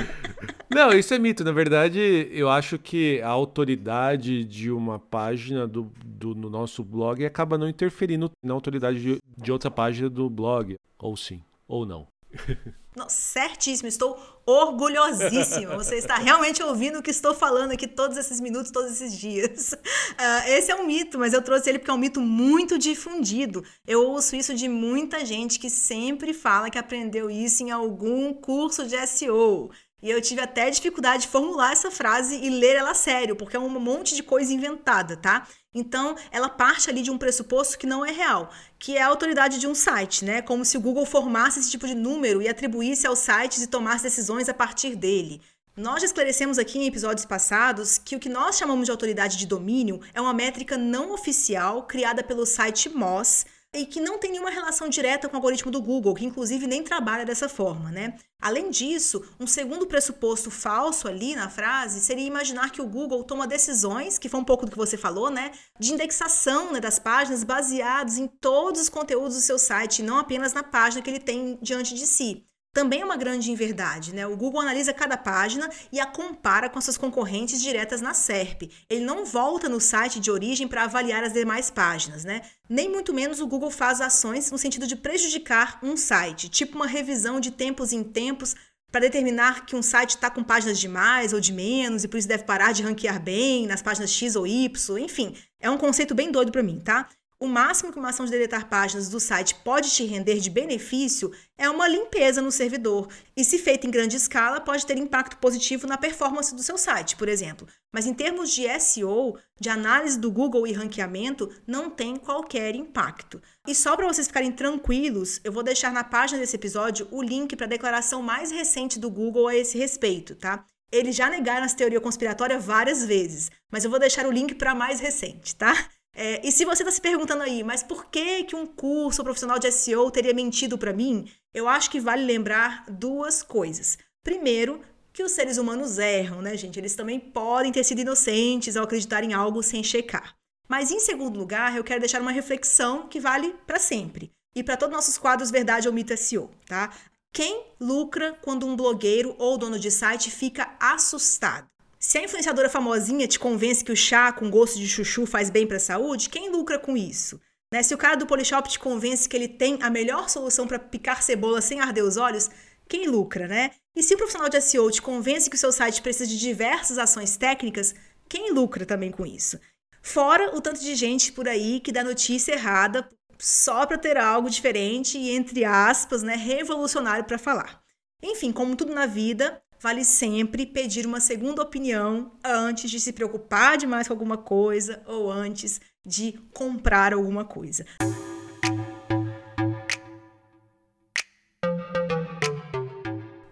Não, 0.74 0.90
isso 0.90 1.12
é 1.12 1.18
mito. 1.18 1.44
Na 1.44 1.52
verdade, 1.52 2.00
eu 2.32 2.48
acho 2.48 2.78
que 2.78 3.20
a 3.20 3.28
autoridade 3.28 4.44
de 4.46 4.70
uma 4.70 4.98
página 4.98 5.68
do, 5.68 5.92
do 6.02 6.34
no 6.34 6.48
nosso 6.48 6.82
blog 6.82 7.22
acaba 7.22 7.58
não 7.58 7.68
interferindo 7.68 8.30
na 8.42 8.54
autoridade 8.54 8.98
de, 8.98 9.18
de 9.36 9.52
outra 9.52 9.70
página 9.70 10.08
do 10.08 10.30
blog. 10.30 10.76
Ou 10.98 11.14
sim, 11.18 11.42
ou 11.68 11.84
não. 11.84 12.06
Certíssimo, 13.08 13.88
estou 13.88 14.18
orgulhosíssima. 14.44 15.76
Você 15.76 15.96
está 15.96 16.16
realmente 16.16 16.60
ouvindo 16.62 16.98
o 16.98 17.02
que 17.02 17.10
estou 17.10 17.32
falando 17.32 17.70
aqui 17.72 17.86
todos 17.86 18.16
esses 18.16 18.40
minutos, 18.40 18.72
todos 18.72 18.90
esses 18.90 19.16
dias. 19.16 19.72
Uh, 19.72 20.48
esse 20.50 20.72
é 20.72 20.74
um 20.74 20.86
mito, 20.86 21.18
mas 21.18 21.32
eu 21.32 21.40
trouxe 21.40 21.68
ele 21.68 21.78
porque 21.78 21.90
é 21.90 21.94
um 21.94 21.98
mito 21.98 22.20
muito 22.20 22.76
difundido. 22.78 23.64
Eu 23.86 24.02
ouço 24.08 24.34
isso 24.34 24.54
de 24.54 24.68
muita 24.68 25.24
gente 25.24 25.58
que 25.58 25.70
sempre 25.70 26.34
fala 26.34 26.68
que 26.68 26.78
aprendeu 26.78 27.30
isso 27.30 27.62
em 27.62 27.70
algum 27.70 28.34
curso 28.34 28.84
de 28.84 28.96
SEO. 29.06 29.70
E 30.02 30.10
eu 30.10 30.20
tive 30.20 30.40
até 30.40 30.70
dificuldade 30.70 31.22
de 31.22 31.28
formular 31.28 31.72
essa 31.72 31.90
frase 31.90 32.36
e 32.36 32.48
ler 32.48 32.76
ela 32.76 32.92
a 32.92 32.94
sério, 32.94 33.36
porque 33.36 33.56
é 33.56 33.60
um 33.60 33.68
monte 33.68 34.14
de 34.14 34.22
coisa 34.22 34.52
inventada, 34.52 35.16
tá? 35.16 35.46
Então, 35.74 36.16
ela 36.30 36.48
parte 36.48 36.88
ali 36.88 37.02
de 37.02 37.10
um 37.10 37.18
pressuposto 37.18 37.78
que 37.78 37.86
não 37.86 38.04
é 38.04 38.10
real, 38.10 38.50
que 38.78 38.96
é 38.96 39.02
a 39.02 39.06
autoridade 39.06 39.58
de 39.58 39.66
um 39.66 39.74
site, 39.74 40.24
né? 40.24 40.42
Como 40.42 40.64
se 40.64 40.76
o 40.76 40.80
Google 40.80 41.04
formasse 41.04 41.60
esse 41.60 41.70
tipo 41.70 41.86
de 41.86 41.94
número 41.94 42.40
e 42.40 42.48
atribuísse 42.48 43.06
aos 43.06 43.18
sites 43.18 43.62
e 43.62 43.66
tomasse 43.66 44.02
decisões 44.02 44.48
a 44.48 44.54
partir 44.54 44.96
dele. 44.96 45.40
Nós 45.76 46.00
já 46.00 46.06
esclarecemos 46.06 46.58
aqui 46.58 46.78
em 46.78 46.86
episódios 46.86 47.24
passados 47.24 47.96
que 47.96 48.16
o 48.16 48.18
que 48.18 48.28
nós 48.28 48.58
chamamos 48.58 48.86
de 48.86 48.90
autoridade 48.90 49.36
de 49.36 49.46
domínio 49.46 50.00
é 50.12 50.20
uma 50.20 50.34
métrica 50.34 50.76
não 50.76 51.12
oficial 51.12 51.84
criada 51.84 52.22
pelo 52.22 52.44
site 52.44 52.88
Moz, 52.88 53.46
e 53.72 53.86
que 53.86 54.00
não 54.00 54.18
tem 54.18 54.32
nenhuma 54.32 54.50
relação 54.50 54.88
direta 54.88 55.28
com 55.28 55.34
o 55.34 55.38
algoritmo 55.38 55.70
do 55.70 55.80
Google, 55.80 56.14
que 56.14 56.24
inclusive 56.24 56.66
nem 56.66 56.82
trabalha 56.82 57.24
dessa 57.24 57.48
forma, 57.48 57.90
né? 57.90 58.16
Além 58.40 58.70
disso, 58.70 59.24
um 59.38 59.46
segundo 59.46 59.86
pressuposto 59.86 60.50
falso 60.50 61.06
ali 61.06 61.36
na 61.36 61.48
frase 61.48 62.00
seria 62.00 62.26
imaginar 62.26 62.70
que 62.70 62.82
o 62.82 62.86
Google 62.86 63.22
toma 63.22 63.46
decisões, 63.46 64.18
que 64.18 64.28
foi 64.28 64.40
um 64.40 64.44
pouco 64.44 64.64
do 64.64 64.72
que 64.72 64.78
você 64.78 64.96
falou, 64.96 65.30
né, 65.30 65.52
de 65.78 65.92
indexação 65.92 66.72
né, 66.72 66.80
das 66.80 66.98
páginas 66.98 67.44
baseados 67.44 68.16
em 68.16 68.26
todos 68.26 68.80
os 68.80 68.88
conteúdos 68.88 69.36
do 69.36 69.42
seu 69.42 69.58
site, 69.58 70.02
não 70.02 70.18
apenas 70.18 70.52
na 70.52 70.62
página 70.62 71.02
que 71.02 71.10
ele 71.10 71.20
tem 71.20 71.58
diante 71.62 71.94
de 71.94 72.06
si 72.06 72.49
também 72.72 73.00
é 73.00 73.04
uma 73.04 73.16
grande 73.16 73.50
inverdade, 73.50 74.14
né? 74.14 74.26
O 74.26 74.36
Google 74.36 74.60
analisa 74.60 74.92
cada 74.92 75.16
página 75.16 75.68
e 75.90 75.98
a 75.98 76.06
compara 76.06 76.68
com 76.68 76.80
suas 76.80 76.96
concorrentes 76.96 77.60
diretas 77.60 78.00
na 78.00 78.14
SERP. 78.14 78.70
Ele 78.88 79.04
não 79.04 79.24
volta 79.24 79.68
no 79.68 79.80
site 79.80 80.20
de 80.20 80.30
origem 80.30 80.68
para 80.68 80.84
avaliar 80.84 81.24
as 81.24 81.32
demais 81.32 81.70
páginas, 81.70 82.24
né? 82.24 82.42
Nem 82.68 82.88
muito 82.88 83.12
menos 83.12 83.40
o 83.40 83.46
Google 83.46 83.70
faz 83.70 84.00
ações 84.00 84.50
no 84.50 84.58
sentido 84.58 84.86
de 84.86 84.94
prejudicar 84.94 85.78
um 85.82 85.96
site, 85.96 86.48
tipo 86.48 86.76
uma 86.76 86.86
revisão 86.86 87.40
de 87.40 87.50
tempos 87.50 87.92
em 87.92 88.04
tempos 88.04 88.54
para 88.90 89.00
determinar 89.00 89.66
que 89.66 89.76
um 89.76 89.82
site 89.82 90.10
está 90.10 90.30
com 90.30 90.42
páginas 90.42 90.78
de 90.78 90.88
mais 90.88 91.32
ou 91.32 91.40
de 91.40 91.52
menos 91.52 92.04
e 92.04 92.08
por 92.08 92.18
isso 92.18 92.28
deve 92.28 92.44
parar 92.44 92.72
de 92.72 92.82
ranquear 92.82 93.20
bem 93.20 93.66
nas 93.66 93.82
páginas 93.82 94.10
X 94.10 94.34
ou 94.34 94.46
Y, 94.46 94.98
enfim, 94.98 95.34
é 95.60 95.70
um 95.70 95.78
conceito 95.78 96.14
bem 96.14 96.30
doido 96.30 96.50
para 96.50 96.62
mim, 96.62 96.80
tá? 96.80 97.08
O 97.42 97.46
máximo 97.46 97.90
que 97.90 97.98
uma 97.98 98.10
ação 98.10 98.26
de 98.26 98.30
deletar 98.30 98.68
páginas 98.68 99.08
do 99.08 99.18
site 99.18 99.54
pode 99.64 99.90
te 99.90 100.04
render 100.04 100.40
de 100.40 100.50
benefício 100.50 101.32
é 101.56 101.70
uma 101.70 101.88
limpeza 101.88 102.42
no 102.42 102.52
servidor, 102.52 103.08
e 103.34 103.42
se 103.42 103.56
feita 103.56 103.86
em 103.86 103.90
grande 103.90 104.14
escala, 104.14 104.60
pode 104.60 104.84
ter 104.84 104.98
impacto 104.98 105.38
positivo 105.38 105.86
na 105.86 105.96
performance 105.96 106.54
do 106.54 106.62
seu 106.62 106.76
site, 106.76 107.16
por 107.16 107.30
exemplo. 107.30 107.66
Mas 107.90 108.06
em 108.06 108.12
termos 108.12 108.50
de 108.50 108.68
SEO, 108.78 109.38
de 109.58 109.70
análise 109.70 110.18
do 110.18 110.30
Google 110.30 110.66
e 110.66 110.72
ranqueamento, 110.74 111.50
não 111.66 111.88
tem 111.88 112.16
qualquer 112.16 112.76
impacto. 112.76 113.40
E 113.66 113.74
só 113.74 113.96
para 113.96 114.06
vocês 114.06 114.26
ficarem 114.26 114.52
tranquilos, 114.52 115.40
eu 115.42 115.50
vou 115.50 115.62
deixar 115.62 115.94
na 115.94 116.04
página 116.04 116.40
desse 116.40 116.56
episódio 116.56 117.08
o 117.10 117.22
link 117.22 117.56
para 117.56 117.64
a 117.64 117.70
declaração 117.70 118.20
mais 118.20 118.50
recente 118.50 118.98
do 118.98 119.10
Google 119.10 119.48
a 119.48 119.56
esse 119.56 119.78
respeito, 119.78 120.34
tá? 120.34 120.62
Eles 120.92 121.16
já 121.16 121.30
negaram 121.30 121.64
essa 121.64 121.76
teoria 121.76 122.02
conspiratória 122.02 122.58
várias 122.58 123.02
vezes, 123.02 123.50
mas 123.72 123.82
eu 123.82 123.90
vou 123.90 123.98
deixar 123.98 124.26
o 124.26 124.30
link 124.30 124.54
para 124.56 124.72
a 124.72 124.74
mais 124.74 125.00
recente, 125.00 125.56
tá? 125.56 125.88
É, 126.14 126.46
e 126.46 126.50
se 126.50 126.64
você 126.64 126.82
está 126.82 126.90
se 126.90 127.00
perguntando 127.00 127.42
aí, 127.42 127.62
mas 127.62 127.82
por 127.82 128.06
que, 128.06 128.44
que 128.44 128.56
um 128.56 128.66
curso 128.66 129.22
profissional 129.22 129.58
de 129.58 129.70
SEO 129.70 130.10
teria 130.10 130.34
mentido 130.34 130.76
para 130.76 130.92
mim? 130.92 131.30
Eu 131.54 131.68
acho 131.68 131.90
que 131.90 132.00
vale 132.00 132.24
lembrar 132.24 132.84
duas 132.88 133.42
coisas. 133.42 133.96
Primeiro, 134.22 134.80
que 135.12 135.22
os 135.22 135.32
seres 135.32 135.58
humanos 135.58 135.98
erram, 135.98 136.42
né, 136.42 136.56
gente? 136.56 136.78
Eles 136.78 136.94
também 136.94 137.18
podem 137.18 137.72
ter 137.72 137.84
sido 137.84 138.00
inocentes 138.00 138.76
ao 138.76 138.84
acreditar 138.84 139.24
em 139.24 139.32
algo 139.32 139.62
sem 139.62 139.82
checar. 139.82 140.34
Mas, 140.68 140.90
em 140.90 141.00
segundo 141.00 141.38
lugar, 141.38 141.76
eu 141.76 141.82
quero 141.82 142.00
deixar 142.00 142.20
uma 142.20 142.30
reflexão 142.30 143.08
que 143.08 143.18
vale 143.18 143.54
para 143.66 143.78
sempre. 143.78 144.30
E 144.54 144.62
para 144.62 144.76
todos 144.76 144.92
os 144.92 144.96
nossos 144.96 145.18
quadros 145.18 145.50
Verdade 145.50 145.88
ou 145.88 145.94
Mito 145.94 146.16
SEO, 146.16 146.50
tá? 146.66 146.92
Quem 147.32 147.64
lucra 147.80 148.36
quando 148.42 148.66
um 148.66 148.76
blogueiro 148.76 149.34
ou 149.38 149.56
dono 149.56 149.78
de 149.78 149.90
site 149.90 150.30
fica 150.30 150.76
assustado? 150.80 151.68
Se 152.02 152.16
a 152.16 152.24
influenciadora 152.24 152.70
famosinha 152.70 153.28
te 153.28 153.38
convence 153.38 153.84
que 153.84 153.92
o 153.92 153.96
chá 153.96 154.32
com 154.32 154.50
gosto 154.50 154.78
de 154.78 154.88
chuchu 154.88 155.26
faz 155.26 155.50
bem 155.50 155.66
para 155.66 155.76
a 155.76 155.80
saúde, 155.80 156.30
quem 156.30 156.50
lucra 156.50 156.78
com 156.78 156.96
isso? 156.96 157.38
Né? 157.70 157.82
Se 157.82 157.92
o 157.92 157.98
cara 157.98 158.16
do 158.16 158.26
Polishop 158.26 158.66
te 158.70 158.78
convence 158.78 159.28
que 159.28 159.36
ele 159.36 159.46
tem 159.46 159.78
a 159.82 159.90
melhor 159.90 160.30
solução 160.30 160.66
para 160.66 160.78
picar 160.78 161.22
cebola 161.22 161.60
sem 161.60 161.78
arder 161.78 162.02
os 162.02 162.16
olhos, 162.16 162.48
quem 162.88 163.06
lucra, 163.06 163.46
né? 163.46 163.72
E 163.94 164.02
se 164.02 164.14
o 164.14 164.16
profissional 164.16 164.48
de 164.48 164.62
SEO 164.62 164.90
te 164.90 165.02
convence 165.02 165.50
que 165.50 165.56
o 165.56 165.58
seu 165.58 165.70
site 165.70 166.00
precisa 166.00 166.26
de 166.26 166.38
diversas 166.38 166.96
ações 166.96 167.36
técnicas, 167.36 167.94
quem 168.26 168.50
lucra 168.50 168.86
também 168.86 169.10
com 169.10 169.26
isso? 169.26 169.60
Fora 170.00 170.56
o 170.56 170.60
tanto 170.62 170.80
de 170.80 170.94
gente 170.94 171.30
por 171.30 171.46
aí 171.46 171.80
que 171.80 171.92
dá 171.92 172.02
notícia 172.02 172.52
errada 172.52 173.06
só 173.38 173.84
para 173.84 173.98
ter 173.98 174.16
algo 174.16 174.48
diferente 174.48 175.18
e, 175.18 175.32
entre 175.32 175.66
aspas, 175.66 176.22
né, 176.22 176.34
revolucionário 176.34 177.24
para 177.24 177.38
falar. 177.38 177.82
Enfim, 178.22 178.52
como 178.52 178.74
tudo 178.74 178.94
na 178.94 179.04
vida, 179.04 179.62
vale 179.80 180.04
sempre 180.04 180.66
pedir 180.66 181.06
uma 181.06 181.20
segunda 181.20 181.62
opinião 181.62 182.32
antes 182.44 182.90
de 182.90 183.00
se 183.00 183.12
preocupar 183.12 183.78
demais 183.78 184.06
com 184.06 184.12
alguma 184.12 184.36
coisa 184.36 185.02
ou 185.06 185.32
antes 185.32 185.80
de 186.04 186.38
comprar 186.52 187.14
alguma 187.14 187.44
coisa. 187.44 187.86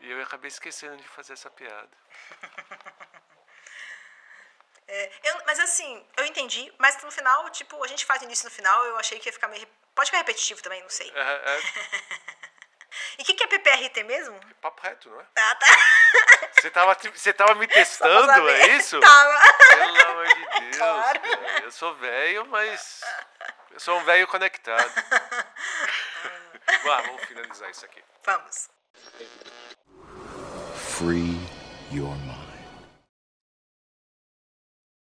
E 0.00 0.10
eu 0.10 0.22
acabei 0.22 0.48
esquecendo 0.48 0.98
de 0.98 1.08
fazer 1.08 1.32
essa 1.32 1.48
piada. 1.48 1.88
É, 4.92 5.10
eu, 5.22 5.40
mas 5.46 5.60
assim, 5.60 6.04
eu 6.16 6.24
entendi, 6.26 6.72
mas 6.76 7.00
no 7.02 7.10
final, 7.12 7.48
tipo, 7.50 7.82
a 7.84 7.86
gente 7.86 8.04
faz 8.04 8.20
início 8.22 8.44
no 8.44 8.50
final, 8.50 8.84
eu 8.86 8.96
achei 8.98 9.20
que 9.20 9.28
ia 9.28 9.32
ficar 9.32 9.46
meio. 9.46 9.66
Pode 9.94 10.10
ficar 10.10 10.18
repetitivo 10.18 10.60
também, 10.62 10.82
não 10.82 10.88
sei. 10.90 11.10
É, 11.14 11.20
é 11.20 11.60
E 13.18 13.22
o 13.22 13.24
que, 13.24 13.34
que 13.34 13.44
é 13.44 13.46
PPRT 13.46 14.02
mesmo? 14.02 14.38
papo 14.60 14.82
reto, 14.82 15.08
não 15.08 15.20
é? 15.20 15.24
Ah, 15.36 15.54
tá. 15.54 15.66
Você 16.60 16.70
tava, 16.70 16.94
você 17.14 17.32
tava 17.32 17.54
me 17.54 17.66
testando, 17.68 18.48
é 18.48 18.66
isso? 18.76 18.98
Tava. 18.98 19.40
Pelo 19.68 20.08
amor 20.10 20.26
de 20.26 20.34
Deus, 20.60 20.76
Claro. 20.76 21.20
cara. 21.20 21.60
Eu 21.62 21.70
sou 21.70 21.94
velho, 21.96 22.46
mas. 22.46 23.00
Eu 23.70 23.78
sou 23.78 23.96
um 23.96 24.04
velho 24.04 24.26
conectado. 24.26 24.92
Vá, 26.82 27.00
vamos 27.02 27.24
finalizar 27.26 27.70
isso 27.70 27.84
aqui. 27.84 28.02
Vamos. 28.24 28.68
Free. 30.98 31.29